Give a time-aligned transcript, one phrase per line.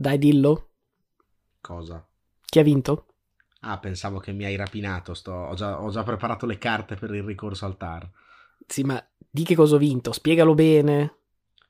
[0.00, 0.68] Dai, dillo.
[1.60, 2.02] Cosa?
[2.46, 3.04] Chi ha vinto?
[3.60, 5.12] Ah, pensavo che mi hai rapinato.
[5.12, 5.30] Sto...
[5.30, 8.08] Ho, già, ho, già, preparato le carte per il ricorso al TAR.
[8.66, 10.12] Sì, ma di che cosa ho vinto?
[10.12, 11.16] Spiegalo bene.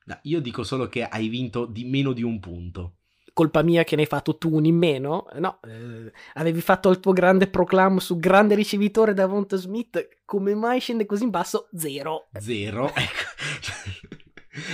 [0.05, 2.99] No, io dico solo che hai vinto di meno di un punto.
[3.33, 5.25] Colpa mia che ne hai fatto tu un in meno?
[5.33, 10.21] No, eh, avevi fatto il tuo grande proclamo su grande ricevitore da Vonta Smith.
[10.23, 11.67] Come mai scende così in basso?
[11.75, 12.29] Zero.
[12.39, 12.89] Zero?
[12.95, 14.19] Ecco.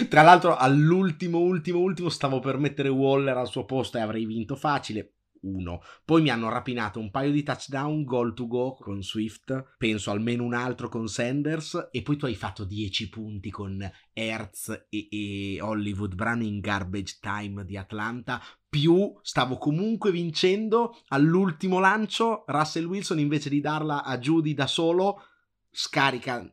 [0.10, 4.56] Tra l'altro, all'ultimo, ultimo, ultimo stavo per mettere Waller al suo posto e avrei vinto
[4.56, 5.82] facile uno.
[6.04, 10.44] Poi mi hanno rapinato un paio di touchdown, goal to go con Swift, penso almeno
[10.44, 15.62] un altro con Sanders, e poi tu hai fatto 10 punti con Hertz e, e
[15.62, 23.20] Hollywood Brown in garbage time di Atlanta, più stavo comunque vincendo all'ultimo lancio, Russell Wilson
[23.20, 25.22] invece di darla a Judy da solo,
[25.70, 26.52] scarica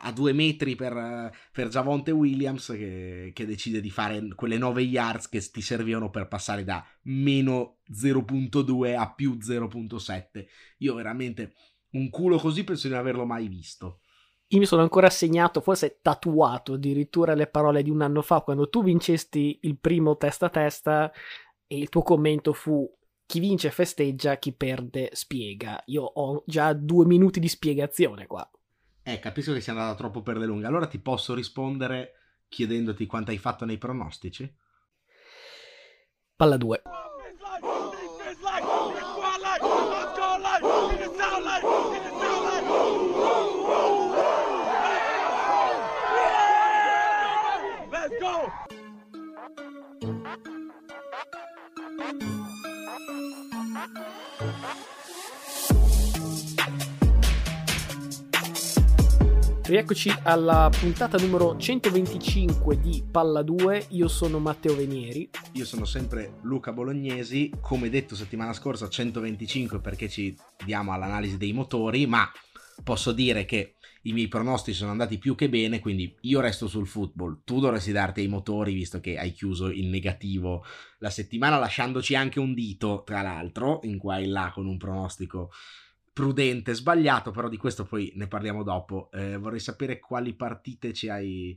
[0.00, 5.28] a, due metri per, per Javonte Williams che, che, decide di fare quelle 9 yards
[5.28, 10.46] che ti servivano per passare da meno 0.2 a più 0.7.
[10.78, 11.54] Io veramente
[11.92, 14.00] un culo così penso di non averlo mai visto.
[14.48, 18.68] Io mi sono ancora segnato, forse tatuato addirittura le parole di un anno fa quando
[18.68, 21.12] tu vincesti il primo testa a testa
[21.66, 22.90] e il tuo commento fu
[23.26, 25.82] chi vince festeggia, chi perde spiega.
[25.86, 28.50] Io ho già due minuti di spiegazione qua.
[29.08, 30.66] Eh, capisco che sia andata troppo per le lunghe.
[30.66, 32.12] Allora ti posso rispondere
[32.46, 34.54] chiedendoti quanto hai fatto nei pronostici?
[36.36, 36.82] Palla 2.
[59.78, 63.86] Rieccoci alla puntata numero 125 di Palla 2.
[63.90, 65.30] Io sono Matteo Venieri.
[65.52, 67.52] Io sono sempre Luca Bolognesi.
[67.60, 72.28] Come detto settimana scorsa, 125 perché ci diamo all'analisi dei motori, ma
[72.82, 76.88] posso dire che i miei pronostici sono andati più che bene, quindi io resto sul
[76.88, 77.42] football.
[77.44, 80.64] Tu dovresti darti ai motori, visto che hai chiuso in negativo
[80.98, 85.52] la settimana, lasciandoci anche un dito, tra l'altro, in qua e là con un pronostico
[86.18, 89.08] prudente, sbagliato, però di questo poi ne parliamo dopo.
[89.12, 91.56] Eh, vorrei sapere quali partite ci hai,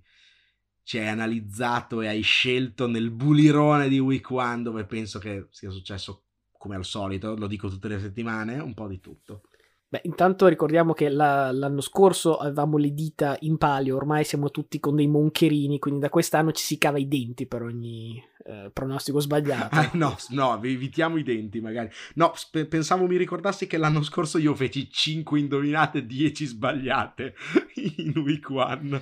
[0.83, 5.71] ci hai analizzato e hai scelto nel bulirone di Week 1 dove penso che sia
[5.71, 9.41] successo come al solito, lo dico tutte le settimane, un po' di tutto.
[9.91, 14.79] Beh, intanto ricordiamo che la, l'anno scorso avevamo le dita in palio, ormai siamo tutti
[14.79, 19.19] con dei moncherini, quindi da quest'anno ci si cava i denti per ogni eh, pronostico
[19.19, 19.75] sbagliato.
[19.75, 21.89] Ah, no, no, evitiamo i denti magari.
[22.13, 27.33] No, sp- pensavo mi ricordassi che l'anno scorso io feci 5 indovinate e 10 sbagliate
[27.97, 29.01] in week 1.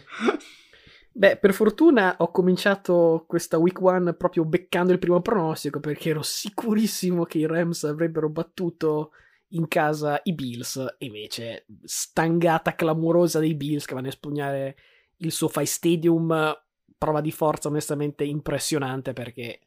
[1.12, 6.24] Beh, per fortuna ho cominciato questa week 1 proprio beccando il primo pronostico perché ero
[6.24, 9.12] sicurissimo che i Rams avrebbero battuto
[9.50, 14.78] in casa i Bills, invece stangata clamorosa dei Bills che vanno a espugnare
[15.18, 16.58] il SoFi Stadium,
[16.98, 19.62] prova di forza onestamente impressionante perché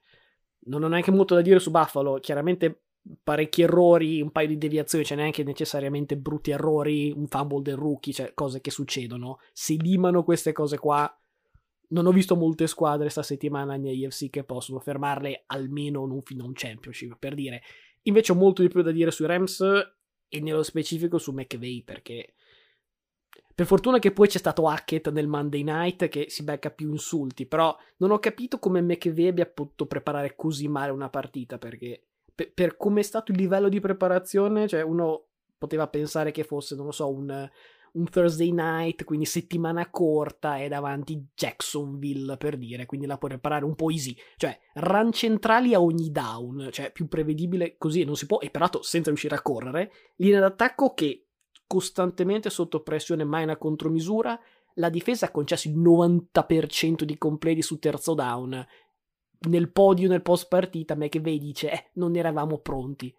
[0.65, 2.83] non ho neanche molto da dire su Buffalo, chiaramente
[3.23, 8.13] parecchi errori, un paio di deviazioni, c'è neanche necessariamente brutti errori, un fumble del rookie,
[8.13, 11.13] cioè cose che succedono, si limano queste cose qua.
[11.89, 16.45] Non ho visto molte squadre sta settimana negli AFC che possono fermarle almeno non fino
[16.45, 17.63] a un championship, per dire
[18.03, 19.61] Invece ho molto di più da dire sui Rams
[20.29, 22.35] e nello specifico su McVay perché
[23.55, 27.47] per fortuna che poi c'è stato Hackett nel Monday Night che si becca più insulti,
[27.47, 32.03] però non ho capito come McVay abbia potuto preparare così male una partita perché
[32.35, 35.27] per, per come è stato il livello di preparazione, cioè uno
[35.59, 37.49] poteva pensare che fosse, non lo so, un
[37.93, 43.65] un Thursday night, quindi settimana corta, è davanti Jacksonville per dire, quindi la puoi preparare
[43.65, 48.27] un po' easy, cioè run centrali a ogni down, cioè più prevedibile così non si
[48.27, 51.27] può, e peraltro senza riuscire a correre, linea d'attacco che
[51.67, 54.39] costantemente sotto pressione, mai una contromisura,
[54.77, 58.67] la difesa ha concesso il 90% di completi su terzo down,
[59.49, 63.13] nel podio nel post partita McVay dice eh, non eravamo pronti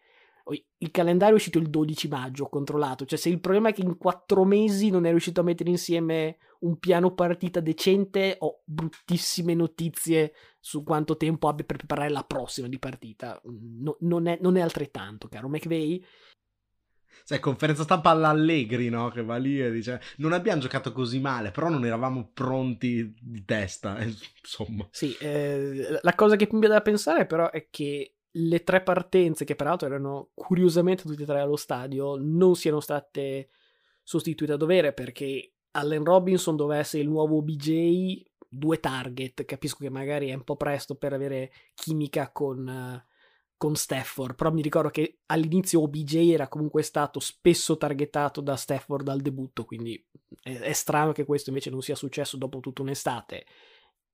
[0.50, 3.06] il calendario è uscito il 12 maggio, ho controllato.
[3.06, 6.38] Cioè, se il problema è che in quattro mesi non è riuscito a mettere insieme
[6.60, 12.68] un piano partita decente, ho bruttissime notizie su quanto tempo abbia per preparare la prossima
[12.68, 13.40] di partita.
[13.44, 16.04] No, non, è, non, è, altrettanto, caro McVeigh.
[17.24, 19.10] Sai, conferenza stampa all'Allegri, no?
[19.10, 23.46] Che va lì e dice: Non abbiamo giocato così male, però non eravamo pronti di
[23.46, 23.98] testa.
[24.04, 28.82] Insomma, sì, eh, la cosa che mi viene da pensare, però, è che le tre
[28.82, 33.50] partenze, che peraltro erano curiosamente tutte e tre allo stadio, non siano state
[34.02, 39.90] sostituite a dovere perché Allen Robinson doveva essere il nuovo BJ, due target, capisco che
[39.90, 43.12] magari è un po' presto per avere chimica con, uh,
[43.58, 49.08] con Stafford, però mi ricordo che all'inizio OBJ era comunque stato spesso targetato da Stafford
[49.08, 50.04] al debutto, quindi
[50.42, 53.46] è, è strano che questo invece non sia successo dopo tutta un'estate.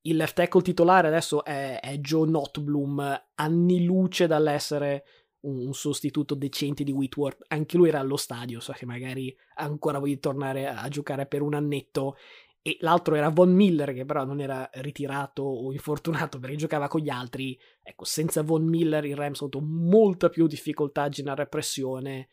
[0.02, 5.04] Il left tackle titolare adesso è, è Joe Notbloom, anni luce dall'essere
[5.40, 7.44] un, un, sostituto decente di Whitworth.
[7.48, 11.42] Anche lui era allo stadio, so che magari ancora voglio tornare a, a giocare per
[11.42, 12.16] un annetto.
[12.62, 17.00] E l'altro era Von Miller, che però non era ritirato o infortunato perché giocava con
[17.00, 17.58] gli altri.
[17.82, 22.28] Ecco, senza Von Miller il Rams ha avuto molta più difficoltà a generare pressione.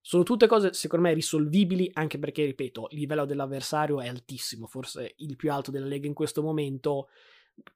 [0.00, 5.14] Sono tutte cose secondo me risolvibili, anche perché, ripeto, il livello dell'avversario è altissimo, forse
[5.18, 7.08] il più alto della Lega in questo momento.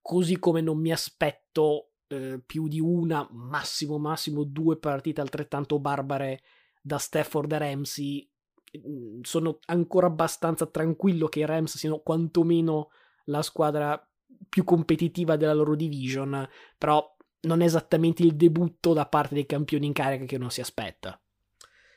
[0.00, 6.42] Così come non mi aspetto eh, più di una, massimo massimo due partite altrettanto barbare
[6.80, 8.30] da Stafford e Ramsey,
[8.78, 12.90] mm, sono ancora abbastanza tranquillo che i Rams siano quantomeno
[13.26, 13.98] la squadra
[14.48, 19.86] più competitiva della loro division, però non è esattamente il debutto da parte dei campioni
[19.86, 21.18] in carica che uno si aspetta.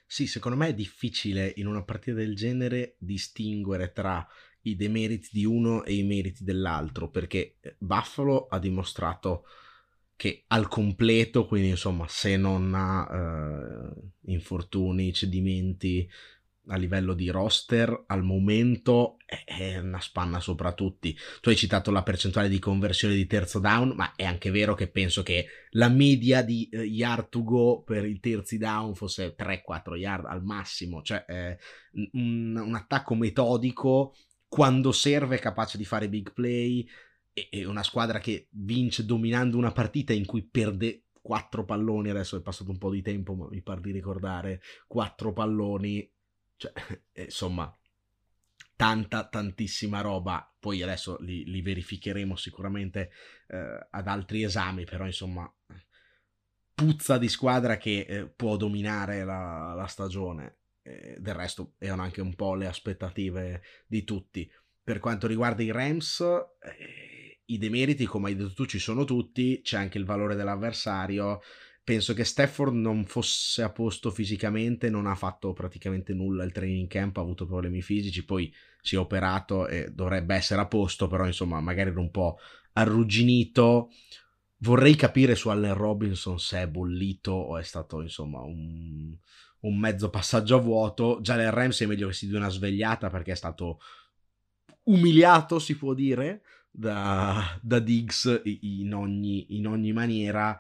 [0.10, 4.26] Sì, secondo me è difficile in una partita del genere distinguere tra
[4.62, 9.44] i demeriti di uno e i meriti dell'altro, perché eh, Buffalo ha dimostrato
[10.16, 16.10] che al completo, quindi insomma se non ha eh, infortuni, cedimenti
[16.68, 21.18] a livello di roster, al momento è una spanna sopra tutti.
[21.42, 24.88] Tu hai citato la percentuale di conversione di terzo down, ma è anche vero che
[24.90, 29.96] penso che la media di eh, yard to go per i terzi down fosse 3-4
[29.96, 31.58] yard al massimo, cioè eh,
[32.14, 34.16] un, un attacco metodico
[34.48, 36.88] quando serve capace di fare big play,
[37.50, 42.42] e una squadra che vince dominando una partita in cui perde quattro palloni, adesso è
[42.42, 46.10] passato un po' di tempo, ma mi pare di ricordare, quattro palloni,
[46.58, 46.74] cioè,
[47.24, 47.76] insomma,
[48.76, 53.12] tanta, tantissima roba, poi adesso li, li verificheremo sicuramente
[53.48, 55.52] eh, ad altri esami, però insomma,
[56.74, 62.22] puzza di squadra che eh, può dominare la, la stagione, eh, del resto erano anche
[62.22, 64.50] un po' le aspettative di tutti.
[64.84, 69.62] Per quanto riguarda i Rams, eh, i demeriti, come hai detto tu, ci sono tutti,
[69.62, 71.42] c'è anche il valore dell'avversario.
[71.88, 76.90] Penso che Stafford non fosse a posto fisicamente, non ha fatto praticamente nulla il training
[76.90, 81.26] camp, ha avuto problemi fisici, poi si è operato e dovrebbe essere a posto, però
[81.26, 82.40] insomma magari era un po'
[82.74, 83.92] arrugginito.
[84.58, 89.16] Vorrei capire su Allen Robinson se è bollito o è stato insomma un,
[89.62, 91.20] un mezzo passaggio a vuoto.
[91.22, 93.80] Già nel Rams è meglio che si dia una svegliata perché è stato
[94.84, 100.60] umiliato, si può dire, da, da Diggs in ogni, in ogni maniera.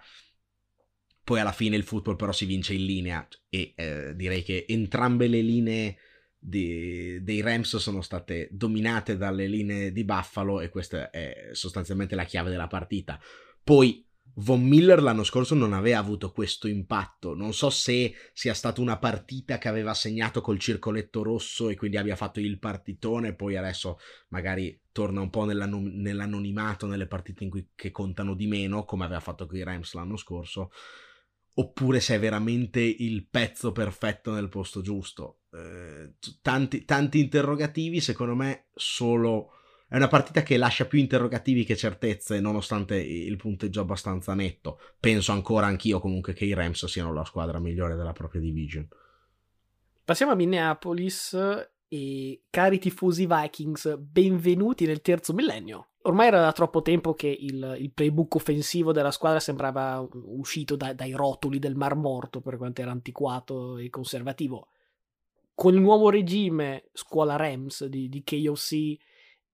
[1.27, 5.27] Poi alla fine il football però si vince in linea e eh, direi che entrambe
[5.27, 5.97] le linee
[6.39, 12.24] di, dei Rams sono state dominate dalle linee di Buffalo e questa è sostanzialmente la
[12.24, 13.19] chiave della partita.
[13.62, 17.35] Poi Von Miller l'anno scorso non aveva avuto questo impatto.
[17.35, 21.97] Non so se sia stata una partita che aveva segnato col circoletto rosso e quindi
[21.97, 24.00] abbia fatto il partitone, poi adesso
[24.30, 29.19] magari torna un po' nell'anno- nell'anonimato nelle partite in cui contano di meno, come aveva
[29.19, 30.71] fatto con i Rams l'anno scorso,
[31.59, 35.42] oppure se è veramente il pezzo perfetto nel posto giusto.
[35.51, 39.51] Eh, tanti, tanti interrogativi, secondo me, solo
[39.89, 44.80] è una partita che lascia più interrogativi che certezze, nonostante il punteggio abbastanza netto.
[45.00, 48.87] Penso ancora anch'io comunque che i Rams siano la squadra migliore della propria division.
[50.04, 51.35] Passiamo a Minneapolis
[51.87, 55.89] e cari tifosi Vikings, benvenuti nel terzo millennio.
[56.03, 60.94] Ormai era da troppo tempo che il, il playbook offensivo della squadra sembrava uscito da,
[60.94, 64.69] dai rotoli del Mar Morto per quanto era antiquato e conservativo.
[65.53, 68.97] Con il nuovo regime scuola Rams di, di KOC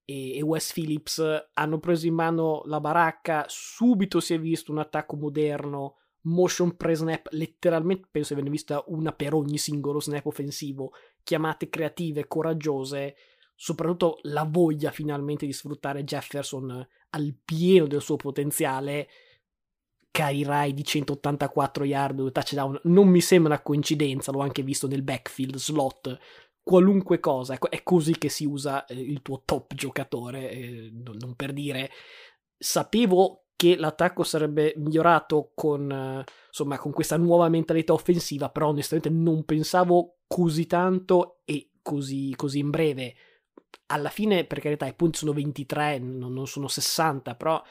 [0.05, 5.15] e, Wes Phillips hanno preso in mano la baracca, subito si è visto un attacco
[5.15, 10.91] moderno, motion pre-snap, letteralmente penso che ne vista una per ogni singolo snap offensivo,
[11.23, 13.15] chiamate creative, coraggiose,
[13.55, 19.07] soprattutto la voglia finalmente di sfruttare Jefferson al pieno del suo potenziale.
[20.11, 25.01] Kai Rai di 184 yard, touchdown, non mi sembra una coincidenza, l'ho anche visto nel
[25.01, 26.19] backfield slot
[26.61, 27.55] qualunque cosa.
[27.55, 31.89] Ecco, è così che si usa eh, il tuo top giocatore, eh, non per dire
[32.57, 39.09] sapevo che l'attacco sarebbe migliorato con, eh, insomma, con questa nuova mentalità offensiva, però onestamente
[39.09, 43.13] non pensavo così tanto e così, così in breve.
[43.87, 47.61] Alla fine, per carità, i punti sono 23, non, sono 60, però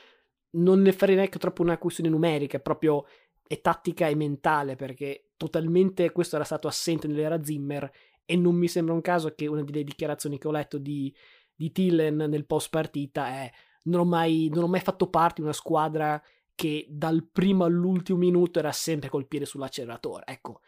[0.51, 3.05] non ne farei neanche troppo una questione numerica, proprio
[3.45, 7.91] è tattica e mentale, perché totalmente questo era stato assente nell'era Zimmer
[8.25, 11.13] e non mi sembra un caso che una delle dichiarazioni che ho letto di,
[11.53, 13.51] di Tillen nel post partita è
[13.87, 16.23] non ho mai, non ho mai fatto parte di una squadra
[16.55, 20.23] che dal primo all'ultimo minuto era sempre col piede sull'acceleratore.
[20.29, 20.61] Ecco,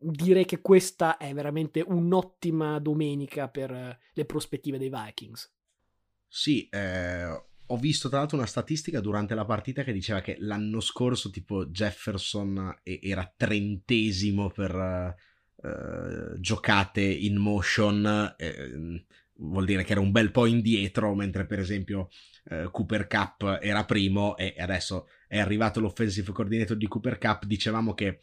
[0.00, 5.52] direi che questa è veramente un'ottima domenica per le prospettive dei Vikings.
[6.26, 7.24] Sì, eh,
[7.72, 11.66] ho visto tra l'altro una statistica durante la partita che diceva che l'anno scorso tipo
[11.66, 15.14] Jefferson era trentesimo per
[15.56, 19.04] uh, giocate in motion, eh,
[19.34, 22.08] vuol dire che era un bel po' indietro, mentre per esempio
[22.50, 27.94] uh, Cooper Cup era primo e adesso è arrivato l'offensive coordinator di Cooper Cup, dicevamo
[27.94, 28.20] che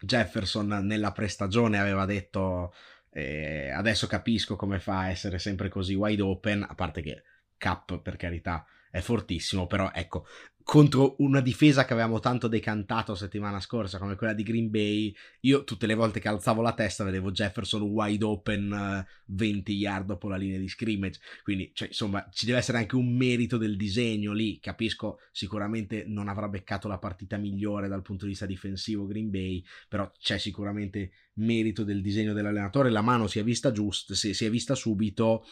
[0.00, 2.72] Jefferson nella prestagione aveva detto
[3.10, 7.22] eh, adesso capisco come fa a essere sempre così wide open, a parte che
[7.58, 10.26] Cup per carità è fortissimo, però ecco,
[10.66, 15.62] contro una difesa che avevamo tanto decantato settimana scorsa come quella di Green Bay, io
[15.62, 20.28] tutte le volte che alzavo la testa vedevo Jefferson wide open uh, 20 yard dopo
[20.28, 24.32] la linea di scrimmage, quindi cioè, insomma ci deve essere anche un merito del disegno
[24.32, 29.30] lì, capisco sicuramente non avrà beccato la partita migliore dal punto di vista difensivo Green
[29.30, 34.34] Bay, però c'è sicuramente merito del disegno dell'allenatore, la mano si è vista giusta, si,
[34.34, 35.44] si è vista subito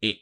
[0.00, 0.20] e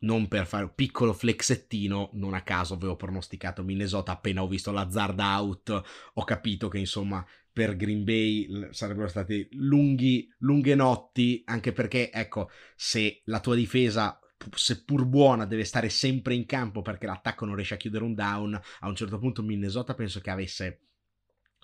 [0.00, 4.70] non per fare un piccolo flexettino, non a caso avevo pronosticato Minnesota appena ho visto
[4.70, 5.82] l'azzard out,
[6.14, 12.48] ho capito che insomma per Green Bay sarebbero state lunghi, lunghe notti, anche perché ecco,
[12.76, 14.18] se la tua difesa
[14.54, 18.58] seppur buona deve stare sempre in campo perché l'attacco non riesce a chiudere un down,
[18.80, 20.80] a un certo punto Minnesota penso che avesse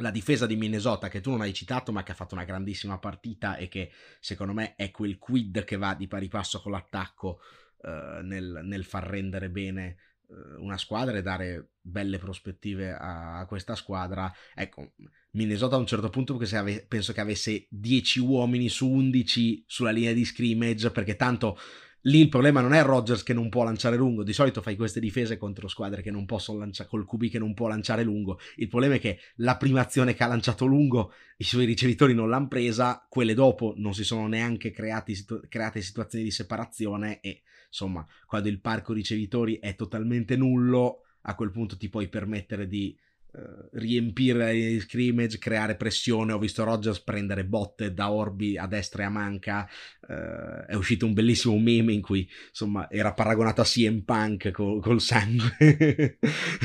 [0.01, 2.99] la difesa di Minnesota che tu non hai citato ma che ha fatto una grandissima
[2.99, 3.91] partita e che
[4.21, 7.41] secondo me è quel quid che va di pari passo con l'attacco
[7.83, 9.97] eh, nel, nel, far rendere bene
[10.29, 14.33] uh, una squadra e dare belle prospettive a, a, questa squadra.
[14.55, 14.93] Ecco,
[15.33, 20.13] Minnesota a un certo punto ave- penso che avesse 10 uomini su 11 sulla linea
[20.13, 21.59] di scrimmage perché tanto
[22.07, 25.01] lì il problema non è Rodgers che non può lanciare lungo, di solito fai queste
[25.01, 28.69] difese contro squadre che non possono lanciare, col QB che non può lanciare lungo, il
[28.69, 32.49] problema è che la prima azione che ha lanciato lungo i suoi ricevitori non l'hanno
[32.49, 34.73] presa, quelle dopo non si sono neanche
[35.07, 41.35] situ- create situazioni di separazione e insomma quando il parco ricevitori è totalmente nullo a
[41.35, 42.97] quel punto ti puoi permettere di
[43.37, 46.33] Uh, riempire i scrimmage, creare pressione.
[46.33, 49.69] Ho visto Rogers prendere botte da orbi a destra e a manca.
[50.09, 54.81] Uh, è uscito un bellissimo meme in cui insomma era paragonato a CM Punk col,
[54.81, 56.17] col sangue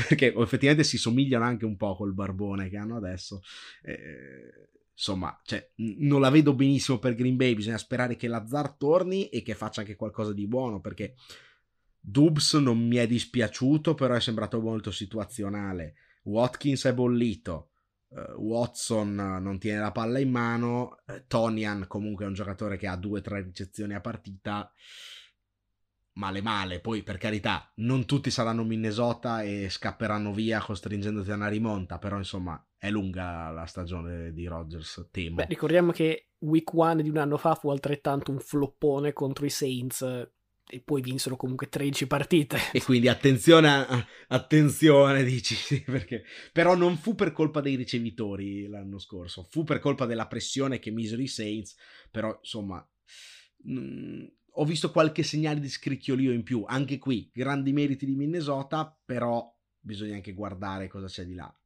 [0.08, 3.42] perché effettivamente si somigliano anche un po' col barbone che hanno adesso.
[3.82, 4.70] Eh,
[5.02, 7.54] insomma, cioè, non la vedo benissimo per Green Bay.
[7.56, 11.16] Bisogna sperare che Lazar torni e che faccia anche qualcosa di buono perché.
[12.04, 15.94] Dubs non mi è dispiaciuto, però è sembrato molto situazionale.
[16.24, 17.70] Watkins è bollito,
[18.08, 22.86] uh, Watson non tiene la palla in mano, uh, Tonian comunque è un giocatore che
[22.86, 24.72] ha due o tre ricezioni a partita,
[26.14, 31.48] male male, poi per carità non tutti saranno Minnesota e scapperanno via costringendoti a una
[31.48, 35.36] rimonta, però insomma è lunga la stagione di Rodgers, temo.
[35.36, 39.50] Beh, ricordiamo che Week 1 di un anno fa fu altrettanto un floppone contro i
[39.50, 42.58] Saints e poi vinsero comunque 13 partite.
[42.72, 43.86] E quindi attenzione,
[44.26, 46.24] attenzione, dici, perché...
[46.50, 50.90] Però non fu per colpa dei ricevitori l'anno scorso, fu per colpa della pressione che
[50.90, 51.76] misero i Saints,
[52.10, 52.84] però insomma...
[53.58, 54.24] Mh, mm,
[54.54, 59.56] ho visto qualche segnale di scricchiolio in più, anche qui, grandi meriti di Minnesota, però
[59.78, 61.56] bisogna anche guardare cosa c'è di là.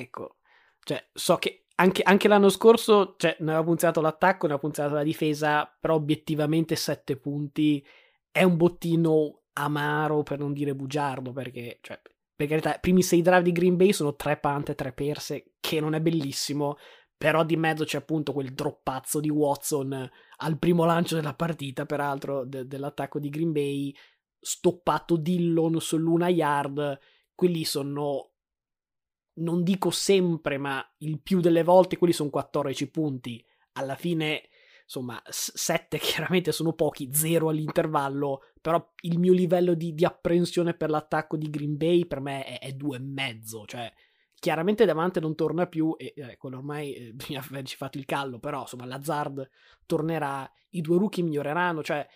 [0.00, 0.36] Ecco,
[0.82, 4.94] cioè, so che anche, anche, l'anno scorso cioè, ne aveva punzato l'attacco, ne aveva punzato
[4.94, 7.84] la difesa, però obiettivamente 7 punti
[8.30, 12.00] è un bottino amaro per non dire bugiardo perché cioè,
[12.34, 15.52] per carità i primi sei drive di Green Bay sono tre pante e tre perse
[15.60, 16.76] che non è bellissimo
[17.16, 22.44] però di mezzo c'è appunto quel droppazzo di Watson al primo lancio della partita peraltro
[22.44, 23.94] de- dell'attacco di Green Bay
[24.40, 26.98] stoppato Dillon sull'una yard
[27.34, 28.33] quelli sono
[29.34, 33.44] non dico sempre ma il più delle volte quelli sono 14 punti.
[33.72, 34.48] Alla fine
[34.84, 40.90] insomma, 7 chiaramente sono pochi, 0 all'intervallo, però il mio livello di, di apprensione per
[40.90, 43.92] l'attacco di Green Bay per me è, è due e mezzo, cioè
[44.38, 48.60] chiaramente davanti non torna più e ecco, ormai eh, bisogna averci fatto il callo, però
[48.60, 49.48] insomma Lazard
[49.86, 52.06] tornerà, i due rookie miglioreranno, cioè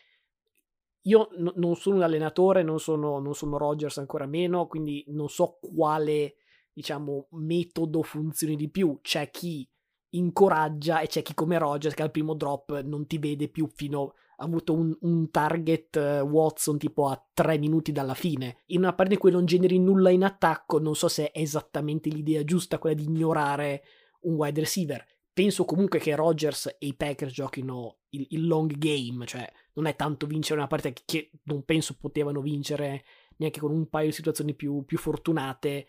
[1.03, 5.29] io n- non sono un allenatore, non sono, non sono Rogers ancora meno, quindi non
[5.29, 6.35] so quale
[6.79, 9.69] diciamo metodo funzioni di più, c'è chi
[10.11, 14.15] incoraggia e c'è chi come Rogers che al primo drop non ti vede più fino
[14.37, 18.59] ha avuto un, un target uh, Watson tipo a tre minuti dalla fine.
[18.67, 22.09] In una parte in cui non generi nulla in attacco non so se è esattamente
[22.11, 23.83] l'idea giusta quella di ignorare
[24.21, 25.05] un wide receiver.
[25.33, 29.97] Penso comunque che Rogers e i Packers giochino il, il long game, cioè non è
[29.97, 33.05] tanto vincere una partita che, che, non penso potevano vincere
[33.39, 35.87] neanche con un paio di situazioni più, più fortunate,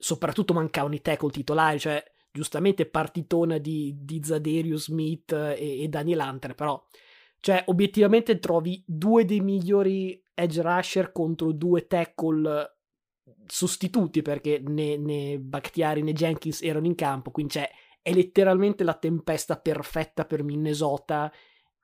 [0.00, 2.02] soprattutto mancavano i tackle titolari, cioè
[2.32, 6.82] giustamente partitona di, di Zaderius Smith e, e Daniel Hunter, però
[7.40, 12.78] cioè obiettivamente trovi due dei migliori edge rusher contro due tackle
[13.46, 17.70] sostituti perché né, né Bakhtiari né Jenkins erano in campo, quindi c'è
[18.02, 21.30] è letteralmente la tempesta perfetta per Minnesota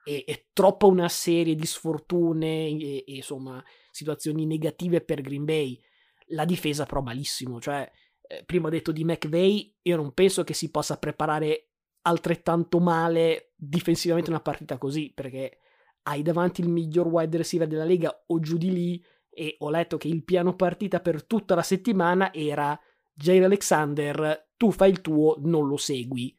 [0.03, 5.79] e è troppa una serie di sfortune e, e, insomma situazioni negative per Green Bay.
[6.31, 7.91] La difesa però malissimo, cioè
[8.29, 11.71] eh, prima ho detto di McVay, io non penso che si possa preparare
[12.03, 15.59] altrettanto male difensivamente una partita così, perché
[16.03, 19.97] hai davanti il miglior wide receiver della lega o giù di lì e ho letto
[19.97, 22.79] che il piano partita per tutta la settimana era
[23.13, 26.37] Jair Alexander, tu fai il tuo, non lo segui.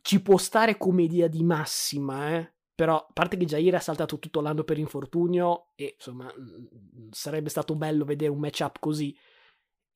[0.00, 2.52] Ci può stare come idea di massima, eh?
[2.74, 7.48] Però, a parte che Jair ha saltato tutto l'anno per infortunio, e insomma, mm, sarebbe
[7.48, 9.16] stato bello vedere un matchup così.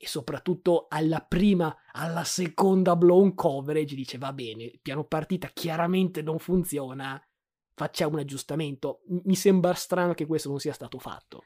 [0.02, 6.22] E soprattutto alla prima, alla seconda blown coverage, dice: Va bene, il piano partita chiaramente
[6.22, 7.24] non funziona,
[7.72, 9.02] facciamo un aggiustamento.
[9.22, 11.44] Mi sembra strano che questo non sia stato fatto.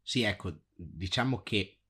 [0.00, 1.80] Sì, ecco, diciamo che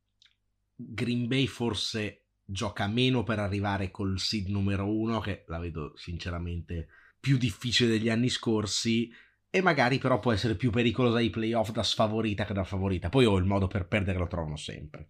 [0.74, 6.88] Green Bay forse gioca meno per arrivare col seed numero uno, che la vedo sinceramente
[7.20, 9.12] più difficile degli anni scorsi,
[9.50, 13.10] e magari però può essere più pericolosa ai playoff da sfavorita che da favorita.
[13.10, 15.08] Poi ho il modo per perdere, lo trovano sempre.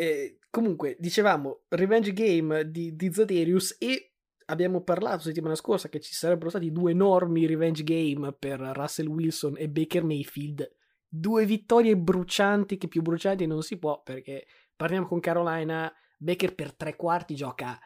[0.00, 4.14] Eh, comunque, dicevamo, revenge game di, di Zaderius e
[4.46, 9.54] abbiamo parlato settimana scorsa che ci sarebbero stati due enormi revenge game per Russell Wilson
[9.58, 10.68] e Baker Mayfield.
[11.06, 14.46] Due vittorie brucianti che più brucianti non si può perché
[14.80, 17.78] Parliamo con Carolina, Baker per tre quarti gioca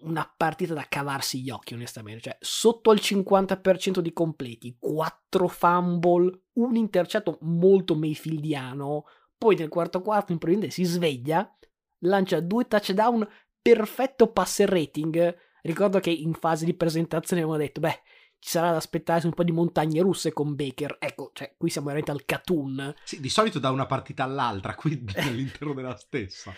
[0.00, 2.22] una partita da cavarsi gli occhi, onestamente.
[2.22, 9.04] Cioè, sotto al 50% di completi, 4 fumble, un intercetto molto Mayfieldiano.
[9.44, 11.54] Poi nel quarto quarto, improvvisamente si sveglia,
[11.98, 13.28] lancia due touchdown,
[13.60, 15.36] perfetto passer rating.
[15.60, 18.00] Ricordo che in fase di presentazione avevamo detto, beh,
[18.38, 20.96] ci sarà da aspettarsi un po' di montagne russe con Baker.
[20.98, 22.94] Ecco, cioè, qui siamo veramente al cartoon.
[23.04, 26.50] Sì, di solito da una partita all'altra, qui all'interno della stessa.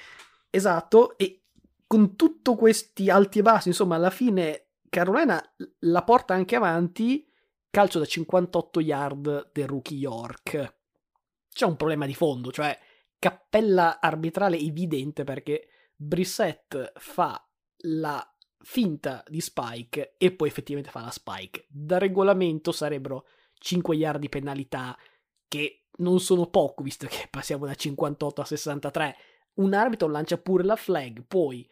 [0.48, 1.42] Esatto, e
[1.88, 5.42] con tutti questi alti e bassi, insomma, alla fine Carolina
[5.80, 7.28] la porta anche avanti,
[7.68, 10.74] calcio da 58 yard del rookie York.
[11.56, 12.78] C'è un problema di fondo, cioè
[13.18, 17.42] cappella arbitrale evidente perché Brissett fa
[17.84, 21.64] la finta di spike e poi effettivamente fa la spike.
[21.70, 24.94] Da regolamento sarebbero 5 yard di penalità
[25.48, 29.16] che non sono poco visto che passiamo da 58 a 63.
[29.54, 31.66] Un arbitro lancia pure la flag, poi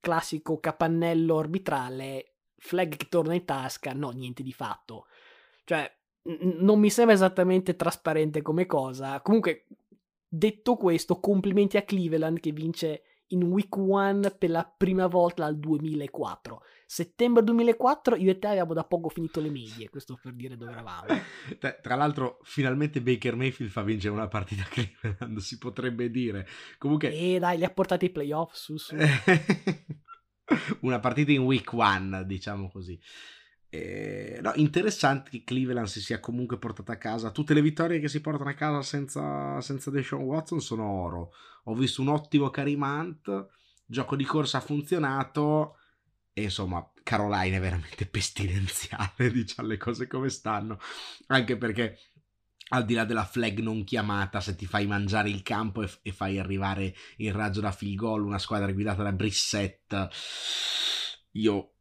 [0.00, 5.08] classico capannello arbitrale, flag che torna in tasca, no, niente di fatto.
[5.66, 5.94] Cioè,
[6.58, 9.20] non mi sembra esattamente trasparente come cosa.
[9.20, 9.66] Comunque,
[10.28, 15.58] detto questo, complimenti a Cleveland che vince in week 1 per la prima volta dal
[15.58, 16.62] 2004.
[16.86, 20.70] Settembre 2004 io e te avevamo da poco finito le medie, questo per dire dove
[20.70, 21.06] eravamo.
[21.82, 26.46] Tra l'altro finalmente Baker Mayfield fa vincere una partita Cleveland, si potrebbe dire.
[26.78, 27.10] Comunque...
[27.12, 28.94] E dai, li ha portati ai playoff, su su.
[30.82, 32.98] una partita in week 1, diciamo così.
[33.76, 37.30] Eh, no, interessante che Cleveland si sia comunque portata a casa.
[37.30, 41.32] Tutte le vittorie che si portano a casa senza, senza Deshaun Watson sono oro.
[41.64, 43.48] Ho visto un ottimo Karim Hunt,
[43.84, 45.76] gioco di corsa ha funzionato
[46.32, 50.78] e insomma Carolina è veramente pestilenziale, diciamo le cose come stanno.
[51.26, 51.98] Anche perché
[52.68, 56.12] al di là della flag non chiamata, se ti fai mangiare il campo e, e
[56.12, 60.08] fai arrivare il raggio da field goal una squadra guidata da Brissett,
[61.32, 61.75] io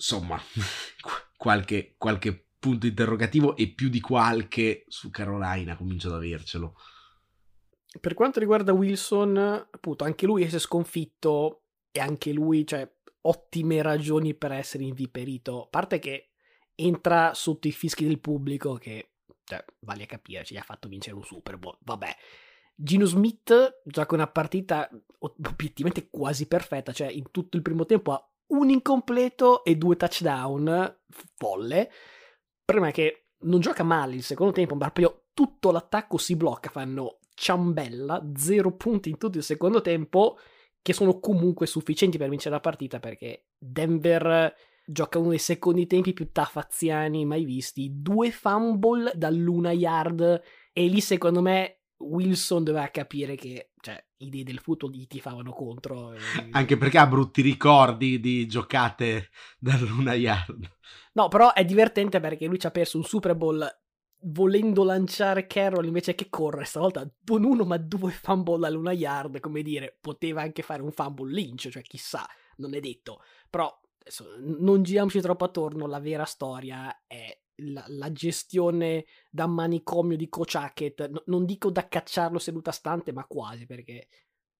[0.00, 0.40] insomma
[1.36, 6.74] qualche, qualche punto interrogativo e più di qualche su Carolina comincio ad avercelo.
[8.00, 12.88] Per quanto riguarda Wilson, appunto, anche lui si è sconfitto e anche lui, cioè,
[13.22, 15.64] ottime ragioni per essere inviperito.
[15.64, 16.30] A parte che
[16.76, 21.16] entra sotto i fischi del pubblico che, cioè, vale a capire, ci ha fatto vincere
[21.16, 22.16] un Super Bowl, vabbè.
[22.76, 28.29] Gino Smith gioca una partita obiettivamente quasi perfetta, cioè in tutto il primo tempo ha
[28.50, 30.98] un incompleto e due touchdown,
[31.36, 31.90] folle.
[32.64, 37.18] È che non gioca male il secondo tempo, ma proprio tutto l'attacco si blocca, fanno
[37.34, 40.38] ciambella, zero punti in tutto il secondo tempo,
[40.82, 46.12] che sono comunque sufficienti per vincere la partita perché Denver gioca uno dei secondi tempi
[46.12, 53.36] più tafaziani mai visti, due fumble dall'una yard e lì secondo me Wilson doveva capire
[53.36, 56.12] che cioè, idee del football gli tifavano contro.
[56.52, 60.70] Anche perché ha brutti ricordi di giocate dall'una yard.
[61.12, 63.66] No, però è divertente perché lui ci ha perso un Super Bowl
[64.24, 69.62] volendo lanciare Carroll invece che correre, stavolta non uno ma due fumble all'una yard, come
[69.62, 73.22] dire, poteva anche fare un fumble Lynch, cioè chissà, non è detto.
[73.48, 74.26] Però adesso,
[74.58, 80.54] non giriamoci troppo attorno, la vera storia è la, la gestione da manicomio di Coach
[80.56, 84.08] Hackett, no, non dico da cacciarlo seduta stante, ma quasi, perché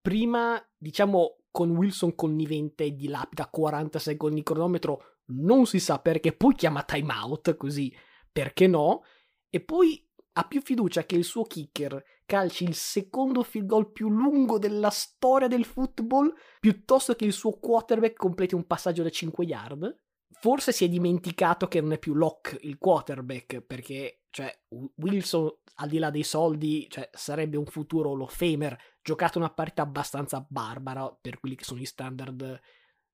[0.01, 6.33] prima, diciamo, con Wilson connivente di lapida 40 secondi di cronometro, non si sa perché,
[6.33, 7.95] poi chiama timeout, così,
[8.31, 9.03] perché no?
[9.49, 14.09] E poi ha più fiducia che il suo kicker calci il secondo field goal più
[14.09, 19.45] lungo della storia del football piuttosto che il suo quarterback completi un passaggio da 5
[19.45, 20.01] yard.
[20.33, 24.57] Forse si è dimenticato che non è più Locke il quarterback perché cioè,
[24.97, 29.51] Wilson al di là dei soldi cioè, sarebbe un futuro Hall of Famer giocato una
[29.51, 32.61] partita abbastanza barbara per quelli che sono i standard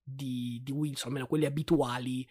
[0.02, 2.28] di, di Wilson almeno quelli abituali.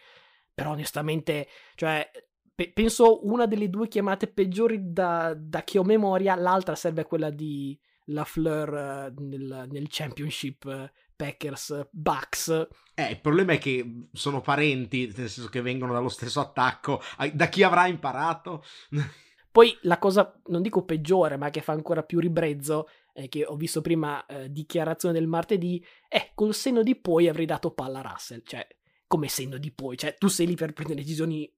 [0.54, 2.10] Però onestamente cioè
[2.56, 7.06] pe- penso una delle due chiamate peggiori da, da che ho memoria, l'altra serve a
[7.06, 12.68] quella di La Fleur uh, nel, nel, Championship uh, Packers Bucks.
[12.94, 17.02] Eh, il problema è che sono parenti, nel senso che vengono dallo stesso attacco.
[17.34, 18.64] Da chi avrà imparato?
[19.52, 23.56] Poi la cosa, non dico peggiore, ma che fa ancora più ribrezzo, eh, che ho
[23.56, 28.12] visto prima, eh, dichiarazione del martedì, è col senno di poi avrei dato palla a
[28.12, 28.42] Russell.
[28.44, 28.68] Cioè,
[29.08, 29.98] come senno di poi?
[29.98, 31.50] Cioè, tu sei lì per prendere decisioni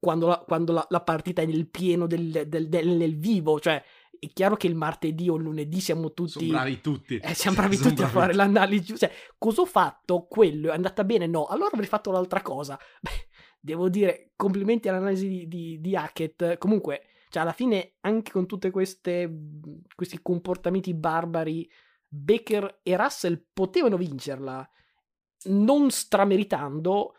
[0.00, 3.82] quando la, quando la, la partita è nel pieno del, del, del, nel vivo, cioè
[4.24, 6.30] è chiaro che il martedì o il lunedì siamo tutti.
[6.30, 7.16] Sono bravi tutti.
[7.16, 8.02] Eh, siamo bravi tutti bravi.
[8.02, 8.96] a fare l'analisi.
[8.96, 10.26] Cioè, cosa ho fatto?
[10.28, 11.26] Quello è andata bene?
[11.26, 11.46] No.
[11.46, 12.78] Allora avrei fatto l'altra cosa.
[13.00, 13.28] Beh,
[13.60, 16.58] devo dire, complimenti all'analisi di, di, di Hackett.
[16.58, 19.28] Comunque, cioè, alla fine, anche con tutti questi
[20.22, 21.70] comportamenti barbari,
[22.08, 24.68] Baker e Russell potevano vincerla.
[25.46, 27.14] Non strameritando,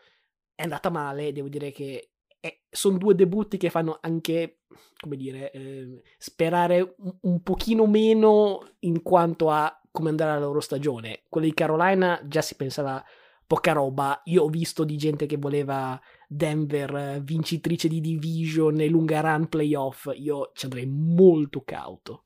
[0.54, 1.32] è andata male.
[1.32, 2.15] Devo dire che
[2.46, 4.60] eh, sono due debutti che fanno anche,
[5.00, 10.60] come dire, eh, sperare un, un, pochino meno in quanto a come andrà la loro
[10.60, 11.22] stagione.
[11.28, 13.02] Quella di Carolina già si pensava
[13.46, 14.20] poca roba.
[14.26, 19.48] Io ho visto di gente che voleva Denver eh, vincitrice di division e lunga run
[19.48, 20.10] playoff.
[20.14, 22.24] Io ci andrei molto cauto.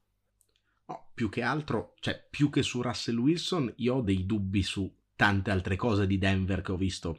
[0.87, 4.93] No, più che altro, cioè più che su Russell Wilson, io ho dei dubbi su
[5.15, 7.19] tante altre cose di Denver che ho visto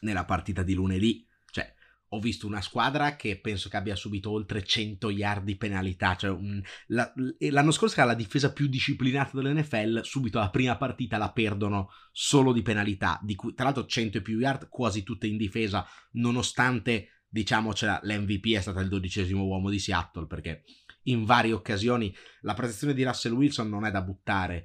[0.00, 1.25] nella partita di lunedì
[2.10, 6.30] ho visto una squadra che penso che abbia subito oltre 100 yard di penalità, cioè
[6.30, 7.12] un, la,
[7.50, 12.52] l'anno scorso era la difesa più disciplinata dell'NFL, subito la prima partita la perdono solo
[12.52, 17.24] di penalità, di cui tra l'altro 100 e più yard, quasi tutte in difesa, nonostante
[17.28, 20.62] diciamocela l'MVP è stato il dodicesimo uomo di Seattle perché
[21.04, 24.64] in varie occasioni la prestazione di Russell Wilson non è da buttare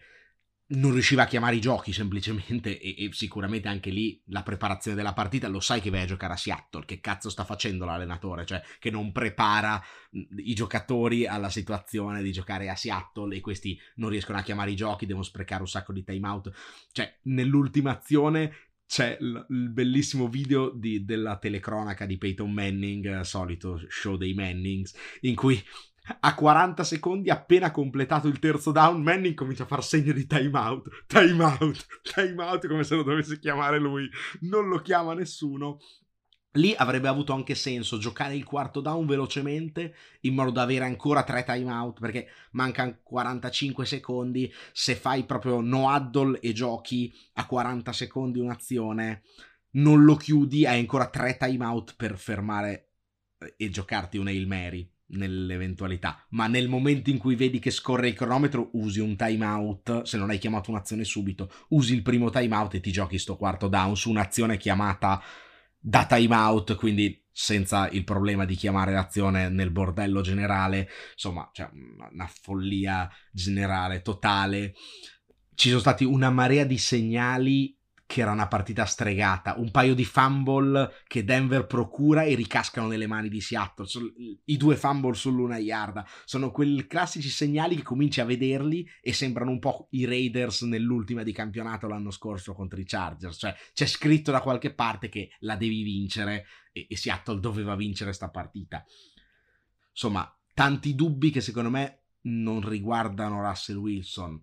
[0.71, 5.13] non riusciva a chiamare i giochi semplicemente e, e, sicuramente anche lì la preparazione della
[5.13, 8.61] partita lo sai che vai a giocare a Seattle che cazzo sta facendo l'allenatore cioè
[8.79, 9.81] che non prepara
[10.11, 14.75] i giocatori alla situazione di giocare a Seattle e questi non riescono a chiamare i
[14.75, 16.51] giochi devono sprecare un sacco di timeout
[16.91, 23.81] cioè nell'ultima azione c'è il, il bellissimo video di, della telecronaca di Peyton Manning, solito
[23.87, 25.63] show dei Mannings, in cui
[26.19, 31.05] a 40 secondi, appena completato il terzo down, Manning comincia a far segno di timeout,
[31.07, 34.09] timeout, timeout, come se lo dovesse chiamare lui.
[34.41, 35.79] Non lo chiama nessuno.
[36.55, 41.23] Lì avrebbe avuto anche senso giocare il quarto down velocemente in modo da avere ancora
[41.23, 44.51] tre timeout perché mancano 45 secondi.
[44.73, 49.23] Se fai proprio no huddle e giochi a 40 secondi un'azione,
[49.71, 52.89] non lo chiudi, hai ancora tre timeout per fermare
[53.55, 58.13] e giocarti un Hail Mary nell'eventualità, ma nel momento in cui vedi che scorre il
[58.13, 62.79] cronometro usi un timeout, se non hai chiamato un'azione subito, usi il primo timeout e
[62.79, 65.21] ti giochi sto quarto down su un'azione chiamata
[65.79, 71.69] da timeout, quindi senza il problema di chiamare l'azione nel bordello generale, insomma, cioè
[72.11, 74.73] una follia generale totale.
[75.55, 77.75] Ci sono stati una marea di segnali
[78.11, 83.07] che era una partita stregata, un paio di fumble che Denver procura e ricascano nelle
[83.07, 83.87] mani di Seattle,
[84.43, 89.51] i due fumble sull'una yarda, sono quei classici segnali che cominci a vederli e sembrano
[89.51, 94.29] un po' i Raiders nell'ultima di campionato l'anno scorso contro i Chargers, cioè c'è scritto
[94.29, 98.83] da qualche parte che la devi vincere e, e Seattle doveva vincere sta partita.
[99.91, 104.41] Insomma, tanti dubbi che secondo me non riguardano Russell Wilson.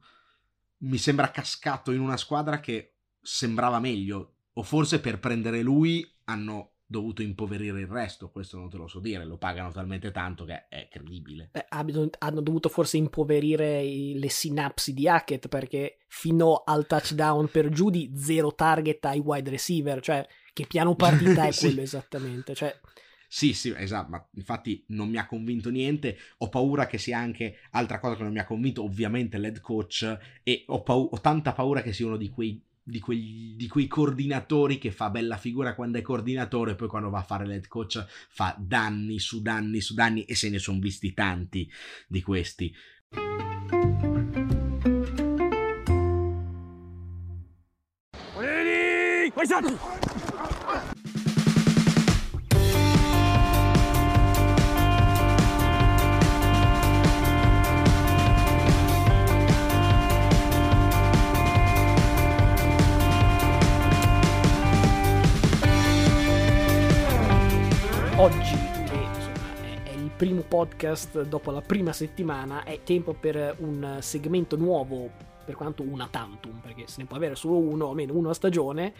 [0.78, 2.94] Mi sembra cascato in una squadra che
[3.28, 8.78] sembrava meglio, o forse per prendere lui hanno dovuto impoverire il resto, questo non te
[8.78, 11.50] lo so dire, lo pagano talmente tanto che è credibile.
[11.52, 18.12] Eh, hanno dovuto forse impoverire le sinapsi di Hackett perché fino al touchdown per di
[18.16, 21.66] zero target ai wide receiver, cioè che piano partita è sì.
[21.66, 22.74] quello esattamente, cioè...
[23.30, 27.58] Sì, sì, esatto, ma infatti non mi ha convinto niente, ho paura che sia anche
[27.72, 31.52] altra cosa che non mi ha convinto, ovviamente l'head coach, e ho, pau- ho tanta
[31.52, 35.74] paura che sia uno di quei di, quei, di quei coordinatori che fa bella figura
[35.74, 39.94] quando è coordinatore, poi quando va a fare l'head coach fa danni su danni su
[39.94, 41.70] danni e se ne sono visti tanti
[42.06, 42.74] di questi.
[48.34, 50.27] Ready?
[68.18, 73.98] Oggi, che insomma, è, il primo podcast dopo la prima settimana, è tempo per un
[74.00, 75.08] segmento nuovo,
[75.44, 78.92] per quanto una tantum, perché se ne può avere solo uno, almeno uno a stagione.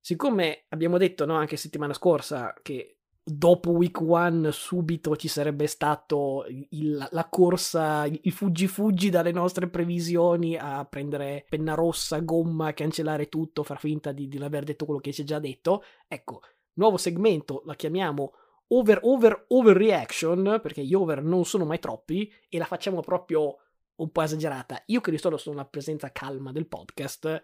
[0.00, 6.44] Siccome abbiamo detto no, anche settimana scorsa che dopo week one subito ci sarebbe stato
[6.70, 13.28] il, la corsa, il fuggi fuggi dalle nostre previsioni a prendere penna rossa, gomma, cancellare
[13.28, 16.42] tutto, far finta di, di aver detto quello che ci è già detto, ecco,
[16.76, 18.32] nuovo segmento, la chiamiamo
[18.68, 23.56] over over overreaction, perché gli over non sono mai troppi, e la facciamo proprio
[23.96, 24.82] un po' esagerata.
[24.86, 27.42] Io che di solito sono una presenza calma del podcast,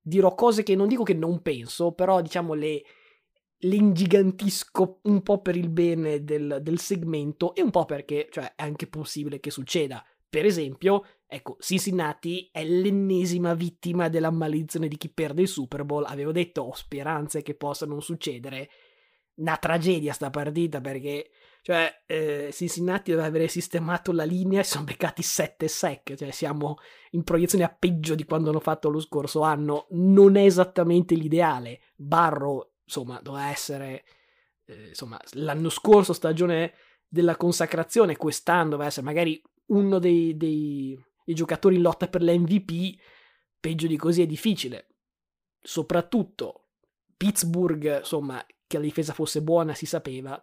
[0.00, 2.82] dirò cose che non dico che non penso, però diciamo le,
[3.56, 8.54] le ingigantisco un po' per il bene del, del segmento e un po' perché cioè,
[8.54, 10.04] è anche possibile che succeda.
[10.32, 16.06] Per esempio, ecco, Cincinnati è l'ennesima vittima della maledizione di chi perde il Super Bowl.
[16.06, 18.70] Avevo detto ho speranze che possa non succedere.
[19.34, 21.28] Una tragedia sta partita perché
[21.60, 26.78] cioè eh, Cincinnati deve avere sistemato la linea e sono beccati 7 sec, cioè siamo
[27.10, 29.88] in proiezione a peggio di quando hanno fatto lo scorso anno.
[29.90, 31.80] Non è esattamente l'ideale.
[31.94, 34.02] Barro, insomma, doveva essere
[34.64, 36.72] eh, insomma, l'anno scorso stagione
[37.06, 42.98] della consacrazione, quest'anno doveva essere magari uno dei, dei, dei giocatori in lotta per l'MVP,
[43.60, 44.88] peggio di così è difficile.
[45.60, 46.68] Soprattutto
[47.16, 50.40] Pittsburgh, insomma, che la difesa fosse buona si sapeva,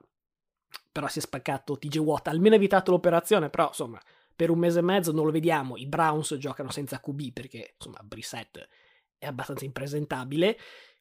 [0.92, 4.02] però si è spaccato TJ Watt, almeno ha evitato l'operazione, però insomma,
[4.36, 8.00] per un mese e mezzo non lo vediamo, i Browns giocano senza QB perché insomma
[8.04, 8.68] Brissett
[9.18, 10.58] è abbastanza impresentabile,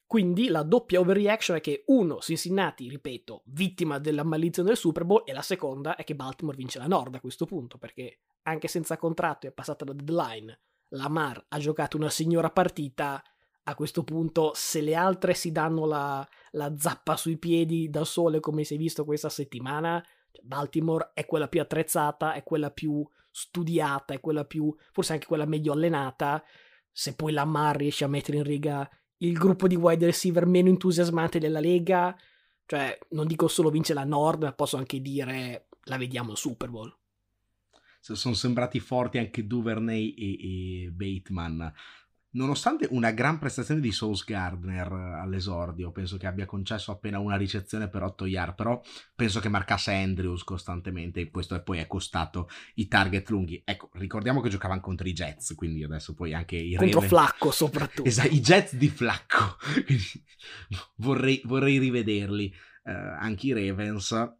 [0.09, 5.21] quindi la doppia overreaction è che uno, Cincinnati, ripeto, vittima della maledizione del Super Bowl
[5.23, 8.97] e la seconda è che Baltimore vince la Nord a questo punto perché anche senza
[8.97, 10.59] contratto è passata la deadline,
[10.93, 13.23] Lamar ha giocato una signora partita,
[13.65, 18.39] a questo punto se le altre si danno la, la zappa sui piedi da sole
[18.39, 23.07] come si è visto questa settimana, cioè, Baltimore è quella più attrezzata, è quella più
[23.29, 26.43] studiata, è quella più, forse anche quella meglio allenata,
[26.91, 28.89] se poi Lamar riesce a mettere in riga
[29.19, 32.15] il gruppo di wide receiver meno entusiasmante della Lega,
[32.65, 36.95] cioè non dico solo vince la Nord, ma posso anche dire la vediamo Super Bowl.
[37.99, 41.73] Sono sembrati forti anche Duvernay e, e Bateman.
[42.31, 47.89] Nonostante una gran prestazione di Sauce Gardner all'esordio, penso che abbia concesso appena una ricezione
[47.89, 48.79] per 8 yard, però
[49.15, 53.63] penso che marcasse Andrews costantemente e questo poi è costato i target lunghi.
[53.65, 57.09] Ecco, ricordiamo che giocavano contro i Jets, quindi adesso poi anche i Contro Raven...
[57.09, 58.05] Flacco soprattutto.
[58.07, 59.57] esatto, i Jets di Flacco.
[60.97, 62.53] vorrei, vorrei, rivederli.
[62.83, 64.33] Uh, anche i Ravens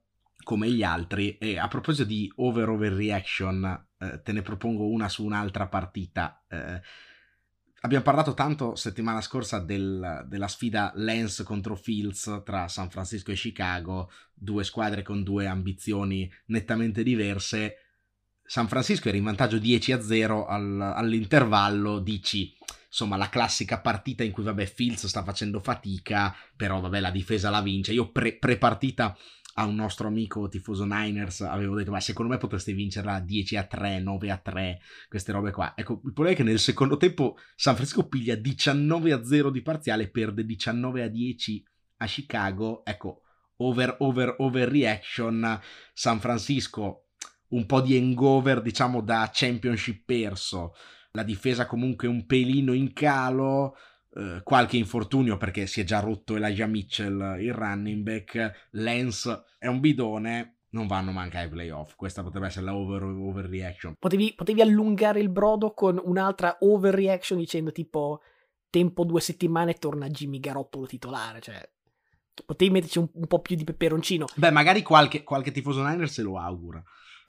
[0.43, 1.39] come gli altri.
[1.39, 6.45] E a proposito di over-over reaction, uh, te ne propongo una su un'altra partita.
[6.47, 6.80] Uh,
[7.82, 13.36] Abbiamo parlato tanto settimana scorsa del, della sfida Lens contro Fields tra San Francisco e
[13.36, 17.76] Chicago, due squadre con due ambizioni nettamente diverse.
[18.44, 22.54] San Francisco era in vantaggio 10 a 0 al, all'intervallo, dici
[22.89, 27.50] insomma la classica partita in cui vabbè Fields sta facendo fatica, però vabbè la difesa
[27.50, 27.94] la vince.
[27.94, 29.15] Io pre, pre-partita
[29.60, 33.65] a un nostro amico tifoso Niners avevo detto ma secondo me potreste vincerla 10 a
[33.65, 35.74] 3, 9 a 3 queste robe qua.
[35.76, 39.62] Ecco il problema è che nel secondo tempo San Francisco piglia 19 a 0 di
[39.62, 41.65] parziale perde 19 a 10
[41.98, 42.86] a Chicago.
[42.86, 43.24] Ecco
[43.58, 45.60] over over over reaction.
[45.93, 47.08] San Francisco
[47.50, 50.74] un po' di hangover diciamo da championship perso.
[51.12, 53.76] La difesa comunque un pelino in calo
[54.12, 59.67] Uh, qualche infortunio perché si è già rotto Elijah Mitchell, il running back, Lance è
[59.67, 61.95] un bidone, non vanno manca ai playoff.
[61.95, 63.95] Questa potrebbe essere la over, overreaction.
[64.00, 68.22] Potevi, potevi allungare il brodo con un'altra overreaction dicendo tipo
[68.69, 71.67] tempo due settimane e torna Jimmy Garoppolo titolare, cioè
[72.45, 74.28] potevi metterci un, un, po' più di peperoncino.
[74.36, 76.82] Beh, magari qualche, qualche tifoso Niner se lo augura.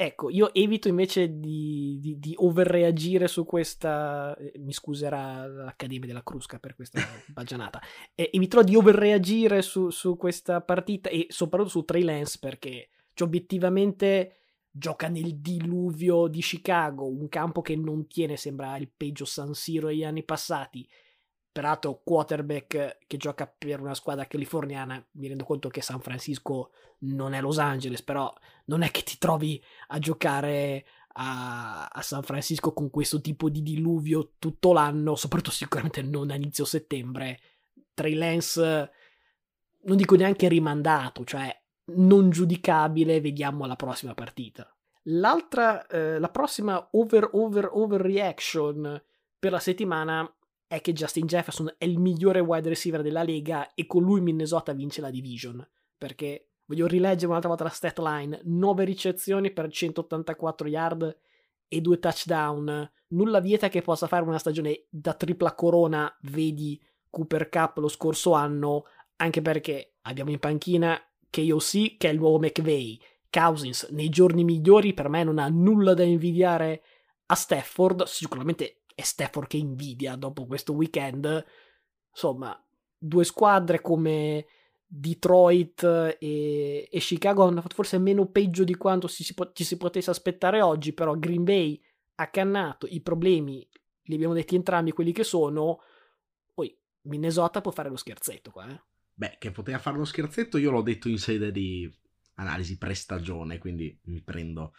[0.03, 4.35] Ecco, io evito invece di, di, di overreagire su questa.
[4.35, 7.83] Eh, mi scuserà l'Accademia della Crusca per questa baggianata.
[8.15, 13.29] Eh, eviterò di overreagire su, su questa partita e soprattutto su Trey Lance perché cioè,
[13.29, 14.37] obiettivamente
[14.71, 19.89] gioca nel diluvio di Chicago, un campo che non tiene, sembra il peggio San Siro
[19.89, 20.89] degli anni passati
[21.53, 27.33] peraltro quarterback che gioca per una squadra californiana, mi rendo conto che San Francisco non
[27.33, 28.33] è Los Angeles, però
[28.67, 30.85] non è che ti trovi a giocare
[31.15, 36.37] a, a San Francisco con questo tipo di diluvio tutto l'anno, soprattutto sicuramente non a
[36.37, 37.41] inizio settembre.
[37.95, 38.91] Trey Lance,
[39.83, 41.55] non dico neanche rimandato, cioè
[41.97, 44.73] non giudicabile, vediamo la prossima partita.
[45.05, 49.03] L'altra, eh, la prossima over over over reaction
[49.39, 50.33] per la settimana
[50.71, 54.73] è che Justin Jefferson è il migliore wide receiver della lega e con lui Minnesota
[54.73, 55.69] vince la division.
[55.99, 61.19] Perché voglio rileggere un'altra volta la stat line: 9 ricezioni per 184 yard
[61.67, 62.93] e 2 touchdown.
[63.09, 66.81] Nulla vieta che possa fare una stagione da tripla corona, vedi
[67.11, 68.85] Cooper Cup lo scorso anno,
[69.17, 70.97] anche perché abbiamo in panchina
[71.31, 72.97] KOC che è il nuovo McVay.
[73.29, 76.85] Cousins nei giorni migliori per me non ha nulla da invidiare
[77.27, 81.45] a Stafford, sicuramente e Stafford che invidia dopo questo weekend.
[82.11, 82.59] Insomma,
[82.97, 84.47] due squadre come
[84.87, 89.77] Detroit e, e Chicago hanno fatto forse meno peggio di quanto si, si, ci si
[89.77, 91.81] potesse aspettare oggi, però Green Bay
[92.17, 93.67] ha cannato i problemi,
[94.03, 95.81] li abbiamo detti entrambi quelli che sono.
[96.53, 98.83] Poi Minnesota può fare lo scherzetto qua, eh.
[99.15, 101.89] Beh, che poteva fare lo scherzetto, io l'ho detto in sede di
[102.35, 104.73] analisi prestagione, quindi mi prendo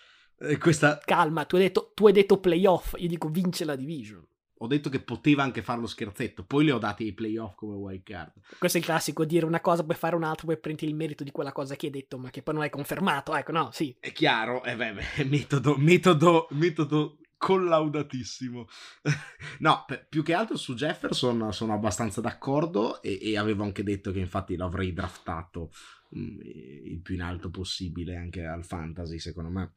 [0.59, 0.99] questa...
[1.03, 4.25] Calma, tu hai, detto, tu hai detto playoff, io dico vince la division.
[4.63, 7.75] Ho detto che poteva anche fare lo scherzetto, poi le ho dati ai playoff come
[7.75, 8.33] wild card.
[8.59, 11.31] Questo è il classico, dire una cosa, poi fare un'altra, poi prendi il merito di
[11.31, 13.95] quella cosa che hai detto, ma che poi non hai confermato, ecco, no, sì.
[13.99, 18.67] È chiaro, eh beh, beh metodo, metodo, metodo collaudatissimo.
[19.59, 24.11] no, per, più che altro su Jefferson sono abbastanza d'accordo e, e, avevo anche detto
[24.11, 25.71] che infatti l'avrei draftato
[26.11, 26.39] mh, mm,
[26.83, 29.73] il più in alto possibile anche al fantasy, secondo me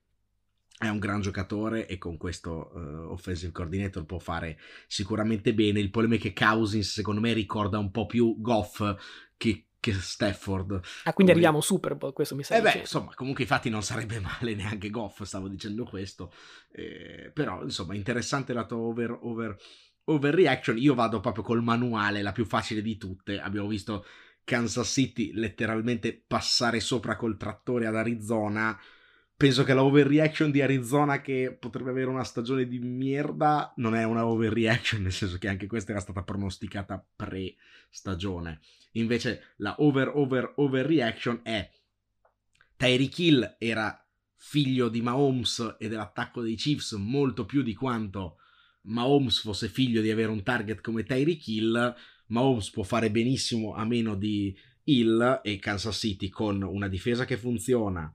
[0.76, 5.78] è un gran giocatore e con questo uh, offensive coordinator può fare sicuramente bene.
[5.80, 8.82] Il problema è che Cousins secondo me ricorda un po' più Goff
[9.36, 10.72] che, che Stafford.
[11.04, 11.30] Ah, quindi Come...
[11.32, 12.56] arriviamo Super Bowl, questo mi sa.
[12.56, 16.32] Eh beh, insomma, comunque infatti non sarebbe male neanche Goff, stavo dicendo questo.
[16.72, 19.56] Eh, però, insomma, interessante la tua over, over,
[20.04, 20.76] overreaction.
[20.78, 23.38] Io vado proprio col manuale, la più facile di tutte.
[23.38, 24.04] Abbiamo visto
[24.42, 28.76] Kansas City letteralmente passare sopra col trattore ad Arizona
[29.36, 34.04] penso che la overreaction di Arizona che potrebbe avere una stagione di merda non è
[34.04, 38.60] una overreaction, nel senso che anche questa era stata pronosticata pre-stagione.
[38.92, 41.68] Invece la over over overreaction è
[42.76, 43.98] Tyreek Hill era
[44.36, 48.36] figlio di Mahomes e dell'attacco dei Chiefs molto più di quanto
[48.82, 51.94] Mahomes fosse figlio di avere un target come Tyreek Hill.
[52.26, 57.36] Mahomes può fare benissimo a meno di Hill e Kansas City con una difesa che
[57.36, 58.14] funziona,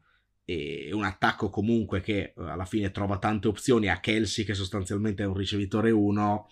[0.50, 5.22] e un attacco comunque che eh, alla fine trova tante opzioni a Kelsey che sostanzialmente
[5.22, 6.50] è un ricevitore 1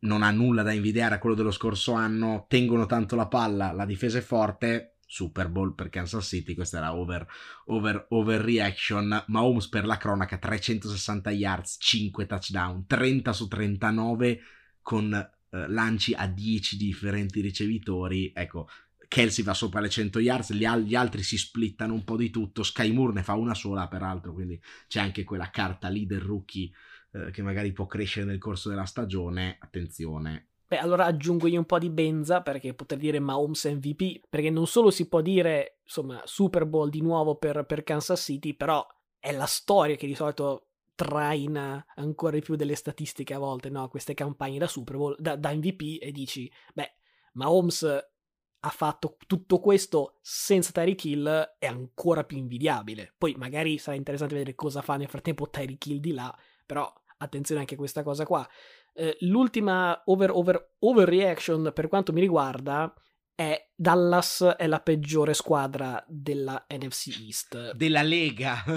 [0.00, 3.84] non ha nulla da invidiare a quello dello scorso anno tengono tanto la palla la
[3.84, 7.26] difesa è forte Super Bowl per Kansas City questa era over,
[7.66, 14.40] over, over reaction Mahomes per la cronaca 360 yards 5 touchdown 30 su 39
[14.80, 18.66] con eh, lanci a 10 differenti ricevitori ecco
[19.14, 22.30] Kelsey va sopra le 100 yards, gli, al- gli, altri si splittano un po' di
[22.30, 26.68] tutto, Sky Moore ne fa una sola peraltro, quindi c'è anche quella carta leader rookie
[27.12, 30.48] eh, che magari può crescere nel corso della stagione, attenzione.
[30.66, 34.66] Beh, allora aggiungo io un po' di benza perché poter dire Mahomes MVP, perché non
[34.66, 38.84] solo si può dire, insomma, Super Bowl di nuovo per, per Kansas City, però
[39.20, 43.88] è la storia che di solito traina ancora di più delle statistiche a volte, no?
[43.88, 46.96] Queste campagne da Super Bowl, da, da MVP e dici, beh,
[47.34, 48.12] Mahomes
[48.64, 53.14] ha fatto tutto questo senza Tyreek Hill è ancora più invidiabile.
[53.16, 57.60] Poi magari sarà interessante vedere cosa fa nel frattempo Tyreek Hill di là, però attenzione
[57.60, 58.48] anche a questa cosa qua.
[58.94, 62.92] Eh, l'ultima over, over, overreaction per quanto mi riguarda
[63.34, 67.72] è Dallas è la peggiore squadra della NFC East.
[67.72, 68.64] Della Lega.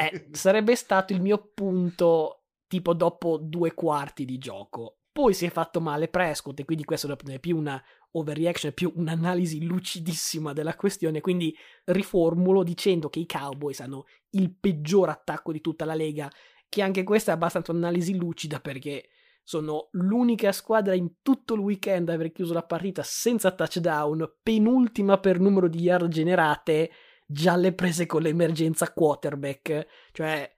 [0.00, 5.00] Eh, sarebbe stato il mio punto tipo dopo due quarti di gioco.
[5.12, 7.82] Poi si è fatto male Prescott e quindi questo non è più una
[8.12, 14.54] overreaction, è più un'analisi lucidissima della questione, quindi riformulo dicendo che i Cowboys hanno il
[14.54, 16.30] peggior attacco di tutta la Lega,
[16.68, 19.08] che anche questa è abbastanza un'analisi lucida perché
[19.42, 25.18] sono l'unica squadra in tutto il weekend a aver chiuso la partita senza touchdown, penultima
[25.18, 26.90] per numero di yard generate,
[27.26, 30.48] già le prese con l'emergenza quarterback, cioè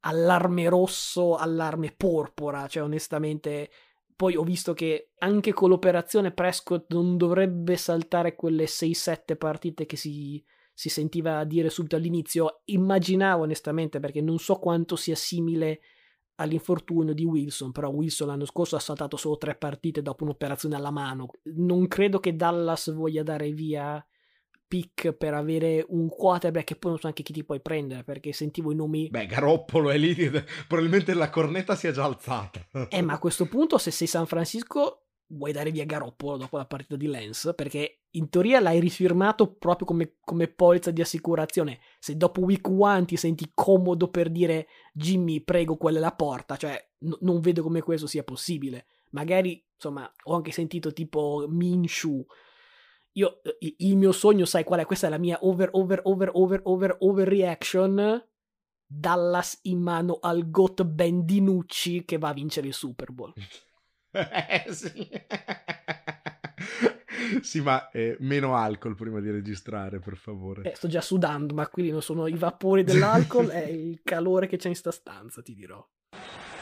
[0.00, 3.70] allarme rosso, allarme porpora, cioè onestamente
[4.20, 9.96] poi ho visto che anche con l'operazione Prescott non dovrebbe saltare quelle 6-7 partite che
[9.96, 10.44] si,
[10.74, 12.60] si sentiva dire subito all'inizio.
[12.66, 15.80] Immaginavo onestamente perché non so quanto sia simile
[16.34, 20.90] all'infortunio di Wilson, però Wilson l'anno scorso ha saltato solo tre partite dopo un'operazione alla
[20.90, 21.30] mano.
[21.54, 24.06] Non credo che Dallas voglia dare via
[24.70, 28.32] pick per avere un quarterback che poi non so anche chi ti puoi prendere perché
[28.32, 30.14] sentivo i nomi beh Garoppolo è lì
[30.68, 32.64] probabilmente la cornetta si è già alzata.
[32.88, 36.66] Eh ma a questo punto se sei San Francisco vuoi dare via Garoppolo dopo la
[36.66, 41.80] partita di Lens perché in teoria l'hai rifirmato proprio come, come polizza di assicurazione.
[41.98, 46.56] Se dopo week one ti senti comodo per dire Jimmy prego quella è la porta
[46.56, 48.86] cioè n- non vedo come questo sia possibile.
[49.10, 52.24] Magari insomma ho anche sentito tipo Minshu
[53.12, 54.84] io, eh, il mio sogno, sai qual è?
[54.84, 58.24] Questa è la mia over, over, over, over, over, over reaction.
[58.92, 63.32] Dallas in mano al GOAT Ben Dinucci che va a vincere il Super Bowl.
[64.10, 65.08] eh, sì.
[67.40, 70.72] sì, ma eh, meno alcol prima di registrare, per favore.
[70.72, 74.56] Eh, sto già sudando, ma quelli non sono i vapori dell'alcol, è il calore che
[74.56, 75.86] c'è in sta stanza, ti dirò.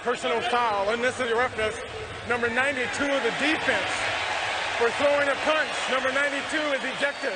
[0.03, 1.83] Personal foul, unnecessary roughness,
[2.29, 4.18] number 92 of the defense
[4.79, 5.75] for throwing a punch.
[5.91, 7.33] Number 92 is ejected.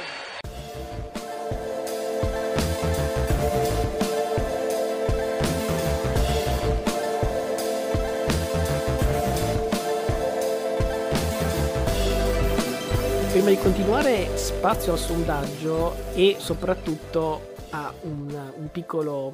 [13.32, 19.32] Prima di continuare, spazio al sondaggio e soprattutto a un, un piccolo,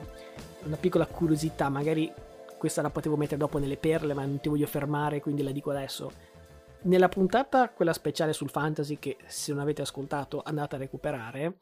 [0.63, 1.69] una piccola curiosità.
[1.69, 2.11] Magari
[2.57, 5.71] questa la potevo mettere dopo nelle perle, ma non ti voglio fermare, quindi la dico
[5.71, 6.37] adesso
[6.83, 11.59] nella puntata, quella speciale sul fantasy, che se non avete ascoltato andate a recuperare,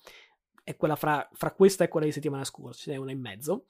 [0.63, 3.67] è quella fra, fra questa e quella di settimana scorsa, ce n'è una in mezzo.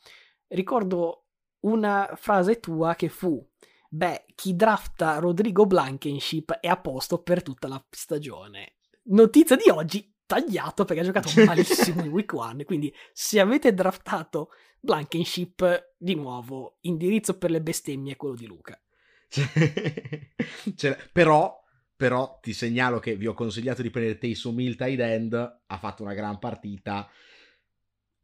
[0.48, 1.26] Ricordo
[1.60, 3.44] una frase tua che fu:
[3.88, 8.76] Beh, chi drafta Rodrigo Blankenship è a posto per tutta la stagione.
[9.04, 12.64] Notizia di oggi, tagliato perché ha giocato malissimo in week one.
[12.64, 18.80] Quindi, se avete draftato Blankenship, di nuovo, indirizzo per le bestemmie è quello di Luca.
[20.76, 21.62] cioè, però,
[21.94, 25.34] però ti segnalo che vi ho consigliato di prendere Taysom Hill tight end,
[25.66, 27.08] ha fatto una gran partita.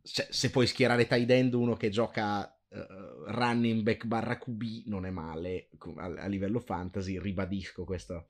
[0.02, 5.06] Cioè, se puoi schierare tight end uno che gioca uh, running back barra QB non
[5.06, 8.28] è male a, a livello fantasy, ribadisco questo,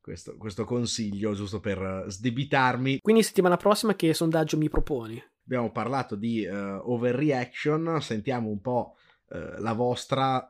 [0.00, 3.00] questo, questo, consiglio giusto per sdebitarmi.
[3.00, 5.22] Quindi settimana prossima che sondaggio mi proponi?
[5.44, 8.94] Abbiamo parlato di uh, overreaction, sentiamo un po'
[9.30, 10.48] uh, la vostra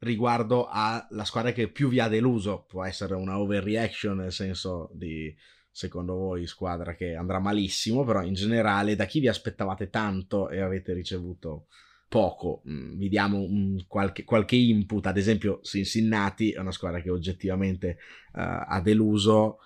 [0.00, 2.64] riguardo alla squadra che più vi ha deluso.
[2.68, 5.34] Può essere una overreaction nel senso di
[5.70, 10.60] secondo voi squadra che andrà malissimo, però in generale da chi vi aspettavate tanto e
[10.60, 11.66] avete ricevuto
[12.08, 13.46] poco, mm, vi diamo
[13.86, 17.98] qualche, qualche, input, ad esempio Cincinnati è una squadra che oggettivamente
[18.32, 19.58] uh, ha deluso,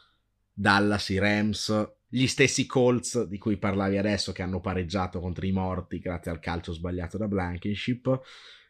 [0.52, 5.52] Dallas, i Rams, gli stessi Colts di cui parlavi adesso che hanno pareggiato contro i
[5.52, 8.20] morti grazie al calcio sbagliato da Blankenship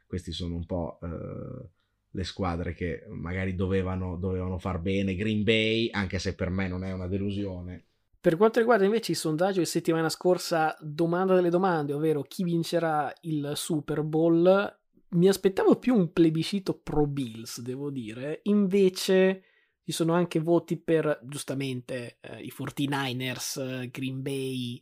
[0.06, 1.68] questi sono un po' eh,
[2.10, 5.16] le squadre che magari dovevano, dovevano far bene.
[5.16, 7.84] Green Bay, anche se per me non è una delusione.
[8.20, 13.12] Per quanto riguarda invece il sondaggio di settimana scorsa, domanda delle domande, ovvero chi vincerà
[13.22, 14.78] il Super Bowl,
[15.10, 18.40] mi aspettavo più un plebiscito pro Bills, devo dire.
[18.44, 19.42] Invece
[19.84, 24.80] ci sono anche voti per, giustamente, eh, i 49ers, Green Bay,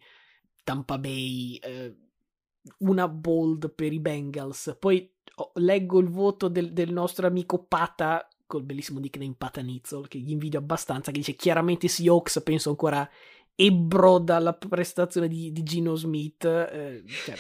[0.63, 1.97] Tampa Bay, eh,
[2.79, 4.77] una bold per i Bengals.
[4.79, 10.19] Poi oh, leggo il voto del, del, nostro amico Pata, col bellissimo nickname Patanizzol, che
[10.19, 13.09] gli invidio abbastanza, che dice chiaramente Seahawks, penso ancora
[13.55, 16.45] ebbro dalla prestazione di, di Gino Smith.
[16.45, 17.37] Eh, cioè,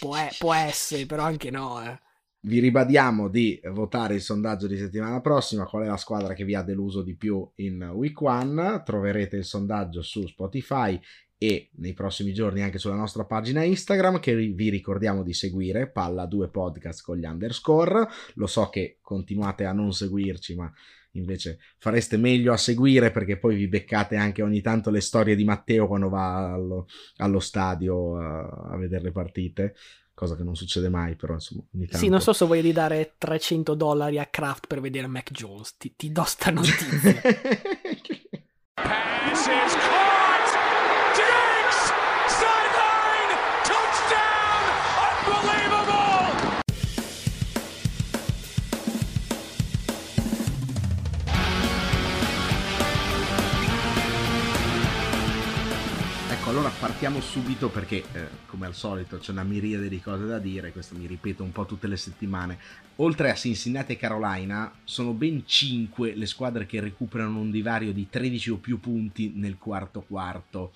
[0.00, 1.82] può, può, essere, però anche no.
[1.82, 1.98] Eh.
[2.40, 5.66] Vi ribadiamo di votare il sondaggio di settimana prossima.
[5.66, 8.82] Qual è la squadra che vi ha deluso di più in week one?
[8.84, 10.98] Troverete il sondaggio su Spotify
[11.38, 16.26] e nei prossimi giorni anche sulla nostra pagina Instagram che vi ricordiamo di seguire Palla
[16.26, 18.08] 2 Podcast con gli underscore.
[18.34, 20.70] Lo so che continuate a non seguirci, ma
[21.12, 25.44] invece fareste meglio a seguire perché poi vi beccate anche ogni tanto le storie di
[25.44, 29.74] Matteo quando va allo, allo stadio a, a vedere le partite
[30.18, 31.62] cosa che non succede mai, però insomma.
[31.72, 32.04] Ogni tanto...
[32.04, 35.94] Sì, non so se vuoi ridare 300 dollari a Kraft per vedere Mac Jones, ti,
[35.94, 37.20] ti do sta notizia.
[56.48, 60.38] Ecco, allora partiamo subito perché, eh, come al solito, c'è una miriade di cose da
[60.38, 62.58] dire, questo mi ripeto un po' tutte le settimane.
[62.96, 68.08] Oltre a Cincinnati e Carolina, sono ben 5 le squadre che recuperano un divario di
[68.08, 70.72] 13 o più punti nel quarto quarto.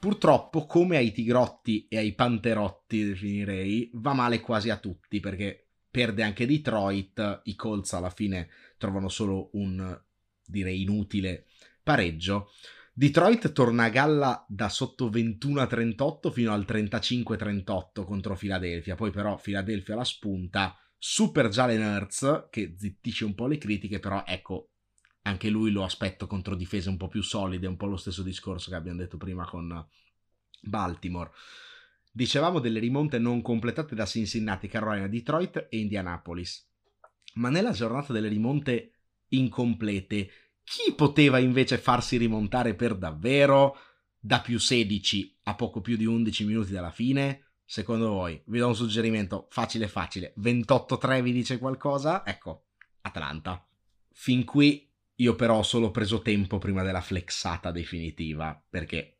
[0.00, 6.24] Purtroppo, come ai Tigrotti e ai Panterotti, definirei, va male quasi a tutti perché perde
[6.24, 9.96] anche Detroit, i Colts alla fine trovano solo un,
[10.44, 11.44] direi, inutile
[11.84, 12.50] pareggio.
[12.98, 18.96] Detroit torna a galla da sotto 21 a 38 fino al 35 38 contro Philadelphia,
[18.96, 24.24] poi però Philadelphia la spunta, super Jalen Hurts che zittisce un po' le critiche, però
[24.26, 24.70] ecco,
[25.22, 28.70] anche lui lo aspetto contro difese un po' più solide, un po' lo stesso discorso
[28.70, 29.86] che abbiamo detto prima con
[30.62, 31.30] Baltimore.
[32.10, 36.68] Dicevamo delle rimonte non completate da Cincinnati, Carolina, Detroit e Indianapolis.
[37.34, 38.94] Ma nella giornata delle rimonte
[39.28, 40.30] incomplete,
[40.68, 43.76] chi poteva invece farsi rimontare per davvero
[44.18, 47.52] da più 16 a poco più di 11 minuti dalla fine?
[47.64, 48.42] Secondo voi?
[48.46, 50.34] Vi do un suggerimento facile facile.
[50.38, 52.24] 28-3 vi dice qualcosa?
[52.24, 52.66] Ecco,
[53.02, 53.66] Atlanta.
[54.12, 59.18] Fin qui io però ho solo preso tempo prima della flexata definitiva, perché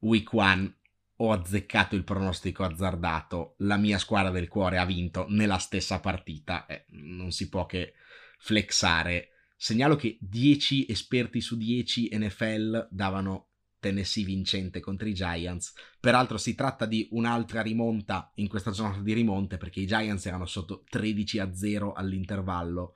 [0.00, 0.78] week one
[1.16, 6.66] ho azzeccato il pronostico azzardato, la mia squadra del cuore ha vinto nella stessa partita,
[6.66, 7.92] eh, non si può che
[8.38, 9.28] flexare.
[9.62, 15.74] Segnalo che 10 esperti su 10 NFL davano Tennessee vincente contro i Giants.
[16.00, 20.46] Peraltro si tratta di un'altra rimonta in questa giornata di rimonte perché i Giants erano
[20.46, 22.94] sotto 13 a 0 all'intervallo.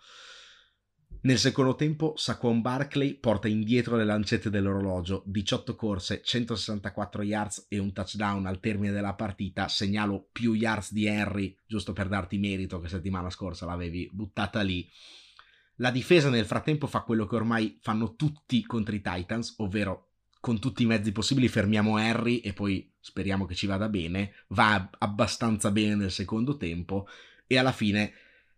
[1.21, 7.77] Nel secondo tempo Saquon Barkley porta indietro le lancette dell'orologio, 18 corse, 164 yards e
[7.77, 12.81] un touchdown al termine della partita, segnalo più yards di Henry, giusto per darti merito
[12.81, 14.91] che settimana scorsa l'avevi buttata lì.
[15.77, 20.11] La difesa nel frattempo fa quello che ormai fanno tutti contro i Titans, ovvero
[20.41, 24.91] con tutti i mezzi possibili fermiamo Harry e poi speriamo che ci vada bene, va
[24.99, 27.09] abbastanza bene nel secondo tempo
[27.47, 28.13] e alla fine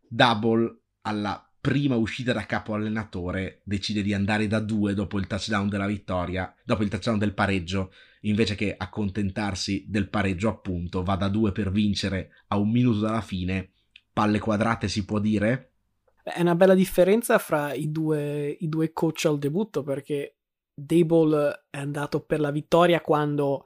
[0.08, 5.68] Double alla prima uscita da capo allenatore decide di andare da due dopo il touchdown
[5.68, 11.28] della vittoria, dopo il touchdown del pareggio, invece che accontentarsi del pareggio appunto, va da
[11.28, 13.70] due per vincere a un minuto dalla fine,
[14.12, 15.75] palle quadrate si può dire?
[16.26, 20.38] È una bella differenza fra i due, i due coach al debutto perché
[20.74, 23.64] Dable è andato per la vittoria quando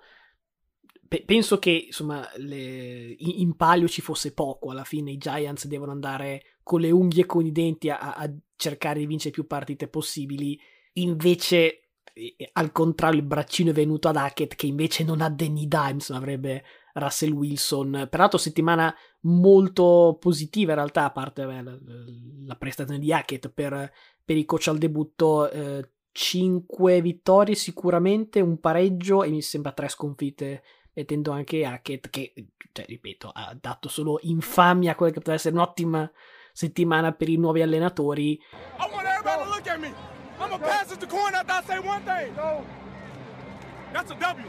[1.24, 6.58] penso che insomma le, in palio ci fosse poco alla fine i Giants devono andare
[6.62, 10.60] con le unghie e con i denti a, a cercare di vincere più partite possibili.
[10.94, 11.88] Invece,
[12.52, 16.62] al contrario, il braccino è venuto ad Hackett, che invece non ha Danny Dimes, avrebbe
[16.94, 18.08] Russell Wilson.
[18.10, 21.78] Peraltro, settimana molto positiva in realtà, a parte beh, la,
[22.46, 23.92] la, prestazione di Hackett per,
[24.24, 25.50] per i coach al debutto.
[25.50, 30.62] Eh, 5 vittorie sicuramente, un pareggio e mi sembra 3 sconfitte
[30.92, 32.32] mettendo anche Hackett che,
[32.72, 36.10] cioè, ripeto, ha dato solo infamia a quella che poteva essere un'ottima
[36.52, 38.40] settimana per i nuovi allenatori.
[43.92, 44.48] That's a W.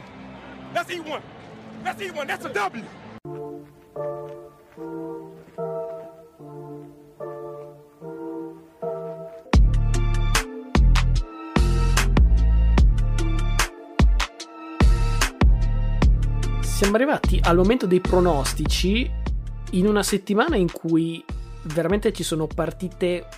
[0.72, 1.41] Let's eat one.
[1.82, 2.26] Let's eat one.
[2.26, 2.84] That's a W.
[16.60, 19.10] Siamo arrivati al momento dei pronostici
[19.72, 21.24] in una settimana in cui
[21.64, 23.28] veramente ci sono partite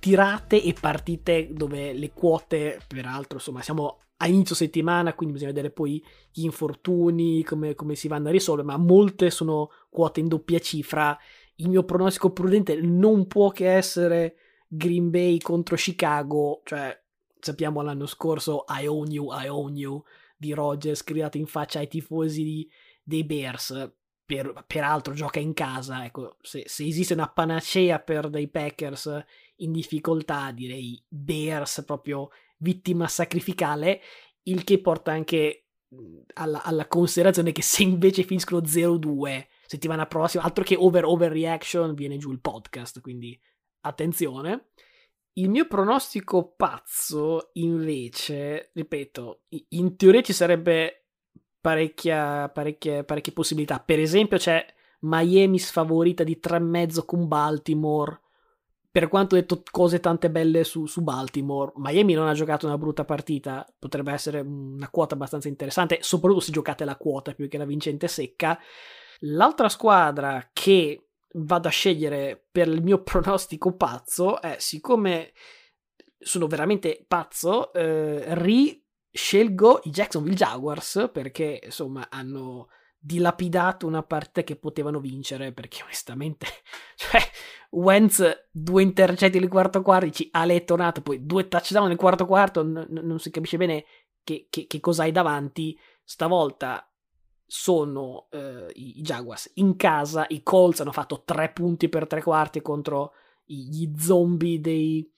[0.00, 5.72] tirate e partite dove le quote, peraltro, insomma, siamo a inizio settimana, quindi bisogna vedere
[5.72, 6.02] poi
[6.32, 11.16] gli infortuni, come, come si vanno a risolvere, ma molte sono quote in doppia cifra.
[11.56, 16.98] Il mio pronostico prudente non può che essere Green Bay contro Chicago, cioè
[17.38, 20.02] sappiamo l'anno scorso I own you, I own you
[20.36, 22.66] di Rogers gridato in faccia ai tifosi
[23.02, 23.92] dei Bears
[24.24, 29.22] per, peraltro gioca in casa, ecco, se, se, esiste una panacea per dei Packers
[29.56, 34.00] in difficoltà, direi Bears proprio vittima sacrificale,
[34.44, 35.66] il che porta anche
[36.34, 42.16] alla, alla considerazione che se invece finiscono 0-2 settimana prossima, altro che over overreaction, viene
[42.16, 43.38] giù il podcast, quindi
[43.80, 44.70] attenzione.
[45.36, 51.06] Il mio pronostico pazzo, invece, ripeto, in teoria ci sarebbe
[51.60, 53.80] parecchia, parecchie, parecchie possibilità.
[53.80, 54.64] Per esempio, c'è
[55.00, 58.20] Miami sfavorita di 3,5 con Baltimore.
[58.94, 63.04] Per quanto detto cose tante belle su, su, Baltimore, Miami non ha giocato una brutta
[63.04, 67.64] partita, potrebbe essere una quota abbastanza interessante, soprattutto se giocate la quota più che la
[67.64, 68.56] vincente secca.
[69.22, 75.32] L'altra squadra che vado a scegliere per il mio pronostico pazzo è, siccome
[76.16, 78.80] sono veramente pazzo, eh, ri
[79.10, 82.68] scelgo i Jacksonville Jaguars perché insomma hanno
[83.06, 86.46] dilapidato una partita che potevano vincere perché onestamente
[86.96, 87.20] cioè
[87.70, 90.46] Wentz due intercetti nel quarto quarto ci ha
[91.02, 93.84] poi due touchdown nel quarto quarto n- non si capisce bene
[94.24, 95.78] che, che, che cosa hai davanti.
[96.02, 96.90] Stavolta
[97.46, 102.62] sono eh, i Jaguars in casa i Colts hanno fatto tre punti per tre quarti
[102.62, 103.12] contro
[103.44, 105.08] gli zombie dei,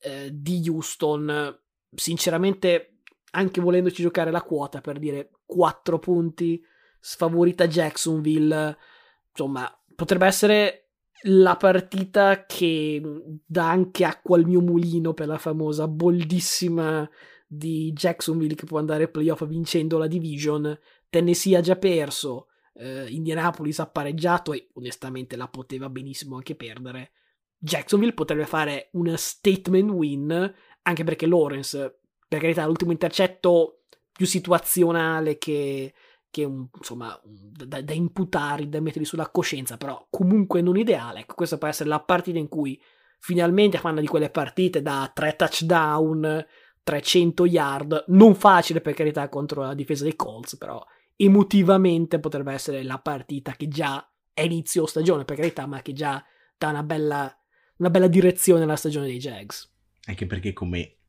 [0.00, 1.60] eh, di Houston.
[1.94, 3.00] Sinceramente
[3.32, 6.60] anche volendoci giocare la quota per dire quattro punti
[7.00, 8.76] sfavorita Jacksonville.
[9.30, 10.90] Insomma, potrebbe essere
[11.24, 13.02] la partita che
[13.44, 17.08] dà anche acqua al mio mulino per la famosa boldissima
[17.46, 20.78] di Jacksonville che può andare ai playoff vincendo la division.
[21.08, 27.10] Tennessee ha già perso, eh, Indianapolis ha pareggiato e onestamente la poteva benissimo anche perdere.
[27.58, 33.82] Jacksonville potrebbe fare una statement win, anche perché Lawrence, per carità, l'ultimo intercetto
[34.12, 35.92] più situazionale che,
[36.30, 41.20] che un, insomma da, da, imputare, da mettere sulla coscienza, però comunque non ideale.
[41.20, 42.80] Ecco, questa può essere la partita in cui
[43.18, 46.46] finalmente fanno di quelle partite da 3 touchdown,
[46.82, 50.84] 300 yard, non facile per carità contro la difesa dei Colts, però
[51.16, 56.24] emotivamente potrebbe essere la partita che già è inizio stagione, per carità, ma che già
[56.56, 57.38] dà una bella,
[57.76, 59.70] una bella direzione alla stagione dei Jags.
[60.06, 60.99] Anche perché come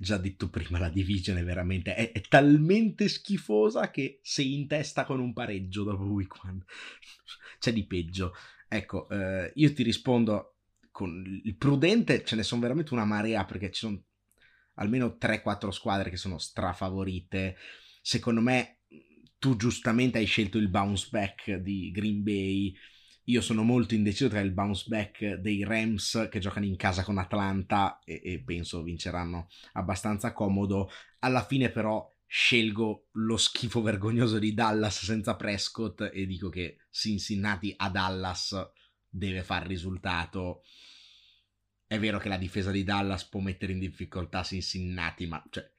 [0.00, 5.04] già detto prima, la division è veramente è, è, talmente schifosa che sei in testa
[5.04, 6.64] con un pareggio dopo week one.
[7.58, 8.32] C'è di peggio.
[8.68, 10.54] Ecco, eh, io ti rispondo
[10.92, 14.02] con il prudente, ce ne sono veramente una marea perché ci sono
[14.74, 17.56] almeno 3-4 squadre che sono strafavorite.
[18.00, 18.78] Secondo me
[19.38, 22.74] tu giustamente hai scelto il bounce back di Green Bay
[23.28, 27.18] io sono molto indeciso tra il bounce back dei Rams che giocano in casa con
[27.18, 30.90] Atlanta e, e penso vinceranno abbastanza comodo.
[31.20, 37.74] Alla fine però scelgo lo schifo vergognoso di Dallas senza Prescott e dico che Cincinnati
[37.76, 38.70] a Dallas
[39.06, 40.62] deve far risultato.
[41.86, 45.70] È vero che la difesa di Dallas può mettere in difficoltà Cincinnati, ma cioè,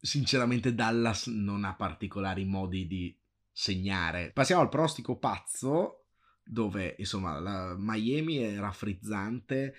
[0.00, 3.14] sinceramente Dallas non ha particolari modi di
[3.50, 4.30] segnare.
[4.32, 6.01] Passiamo al prostico pazzo
[6.44, 9.74] dove insomma la Miami è raffrizzante.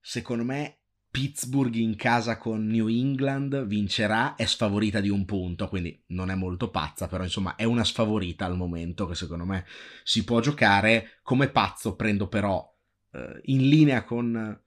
[0.00, 0.78] Secondo me
[1.10, 6.34] Pittsburgh in casa con New England vincerà, è sfavorita di un punto, quindi non è
[6.34, 9.64] molto pazza, però insomma è una sfavorita al momento che secondo me
[10.04, 11.18] si può giocare.
[11.22, 12.64] Come pazzo prendo però
[13.12, 14.62] eh, in linea con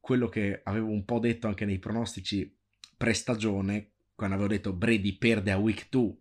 [0.00, 2.54] quello che avevo un po' detto anche nei pronostici
[2.96, 6.16] pre-stagione, quando avevo detto Brady perde a week 2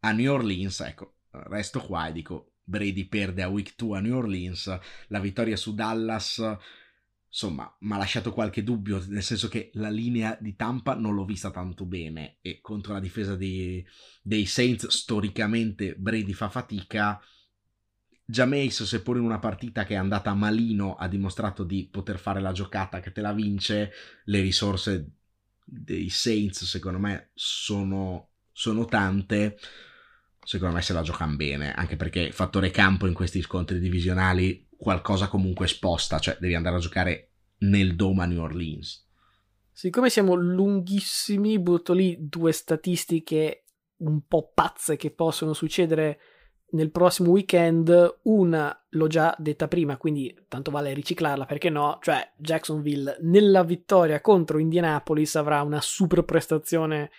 [0.00, 4.16] a New Orleans, ecco, resto qua e dico Brady perde a week 2 a New
[4.16, 6.58] Orleans, la vittoria su Dallas
[7.30, 11.24] insomma mi ha lasciato qualche dubbio, nel senso che la linea di Tampa non l'ho
[11.24, 13.84] vista tanto bene e contro la difesa di,
[14.22, 17.20] dei Saints storicamente Brady fa fatica.
[18.24, 22.52] Jameis, seppur in una partita che è andata malino, ha dimostrato di poter fare la
[22.52, 23.90] giocata che te la vince.
[24.24, 25.12] Le risorse
[25.64, 29.58] dei Saints, secondo me, sono, sono tante
[30.48, 35.28] secondo me se la giocano bene, anche perché fattore campo in questi scontri divisionali qualcosa
[35.28, 39.06] comunque sposta, cioè devi andare a giocare nel Doma New Orleans.
[39.70, 43.64] Siccome siamo lunghissimi, butto lì due statistiche
[43.98, 46.18] un po' pazze che possono succedere
[46.70, 48.20] nel prossimo weekend.
[48.22, 51.98] Una l'ho già detta prima, quindi tanto vale riciclarla perché no?
[52.00, 57.10] Cioè, Jacksonville nella vittoria contro Indianapolis avrà una super prestazione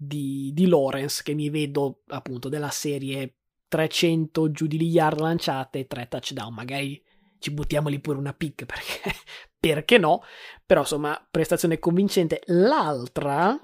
[0.00, 3.34] di, di Lawrence che mi vedo appunto della serie
[3.66, 6.54] 300 giù di yard lanciate e 3 touchdown.
[6.54, 7.02] Magari
[7.38, 9.12] ci buttiamo lì pure una pick perché,
[9.58, 10.22] perché no?
[10.64, 12.42] Però insomma prestazione convincente.
[12.46, 13.58] L'altra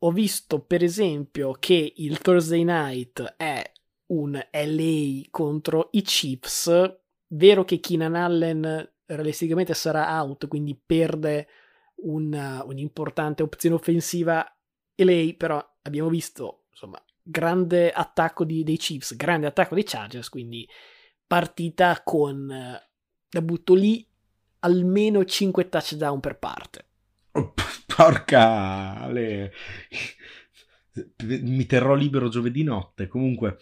[0.00, 3.70] ho visto per esempio che il Thursday night è
[4.06, 6.96] un LA contro i Chiefs.
[7.30, 11.46] Vero che Keenan Allen realisticamente sarà out quindi perde
[11.96, 14.50] una, un'importante opzione offensiva
[15.00, 20.28] e lei però abbiamo visto, insomma, grande attacco di, dei Chiefs, grande attacco dei Chargers,
[20.28, 20.68] quindi
[21.24, 22.90] partita con, eh,
[23.30, 24.04] la butto lì,
[24.58, 26.86] almeno 5 touchdown per parte.
[27.30, 27.54] Oh,
[27.94, 29.52] porca le...
[31.22, 33.58] mi terrò libero giovedì notte comunque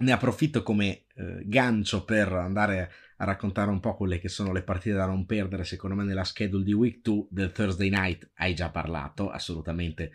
[0.00, 4.62] ne approfitto come eh, gancio per andare a raccontare un po' quelle che sono le
[4.62, 8.54] partite da non perdere secondo me nella schedule di week 2 del Thursday night hai
[8.54, 10.12] già parlato assolutamente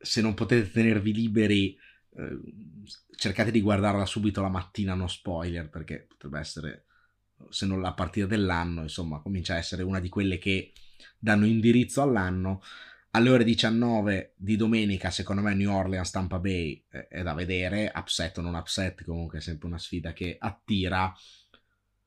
[0.00, 1.78] se non potete tenervi liberi,
[2.16, 2.38] eh,
[3.16, 6.84] cercate di guardarla subito la mattina, no spoiler, perché potrebbe essere,
[7.50, 10.72] se non la partita dell'anno, insomma, comincia a essere una di quelle che
[11.18, 12.62] danno indirizzo all'anno.
[13.12, 17.90] alle ore 19 di domenica, secondo me, New Orleans Tampa Bay eh, è da vedere.
[17.94, 21.12] Upset o non upset, comunque è sempre una sfida che attira.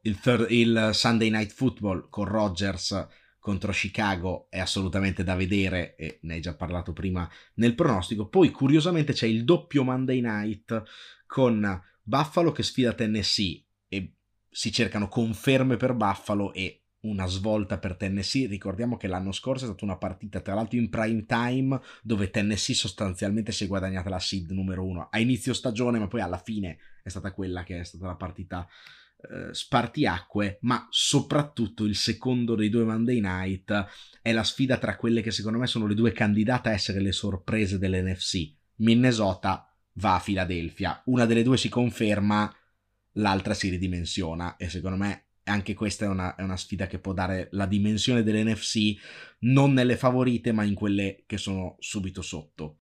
[0.06, 3.08] Il, third, il Sunday Night Football con Rodgers
[3.44, 8.30] contro Chicago è assolutamente da vedere e ne hai già parlato prima nel pronostico.
[8.30, 10.84] Poi curiosamente c'è il doppio Monday Night
[11.28, 14.14] con Buffalo che sfida Tennessee e
[14.50, 18.48] si cercano conferme per Buffalo e una svolta per Tennessee.
[18.48, 22.74] Ricordiamo che l'anno scorso è stata una partita, tra l'altro in prime time, dove Tennessee
[22.74, 26.78] sostanzialmente si è guadagnata la seed numero uno a inizio stagione, ma poi alla fine
[27.04, 28.66] è stata quella che è stata la partita
[29.32, 33.86] eh, spartiacque, ma soprattutto il secondo dei due Monday Night
[34.22, 37.12] è la sfida tra quelle che secondo me sono le due candidate a essere le
[37.12, 38.52] sorprese dell'NFC.
[38.78, 42.54] Minnesota va a Filadelfia, una delle due si conferma,
[43.14, 47.14] l'altra si ridimensiona e secondo me anche questa è una, è una, sfida che può
[47.14, 48.96] dare la dimensione dell'NFC
[49.40, 52.80] non nelle favorite ma in quelle che sono subito sotto.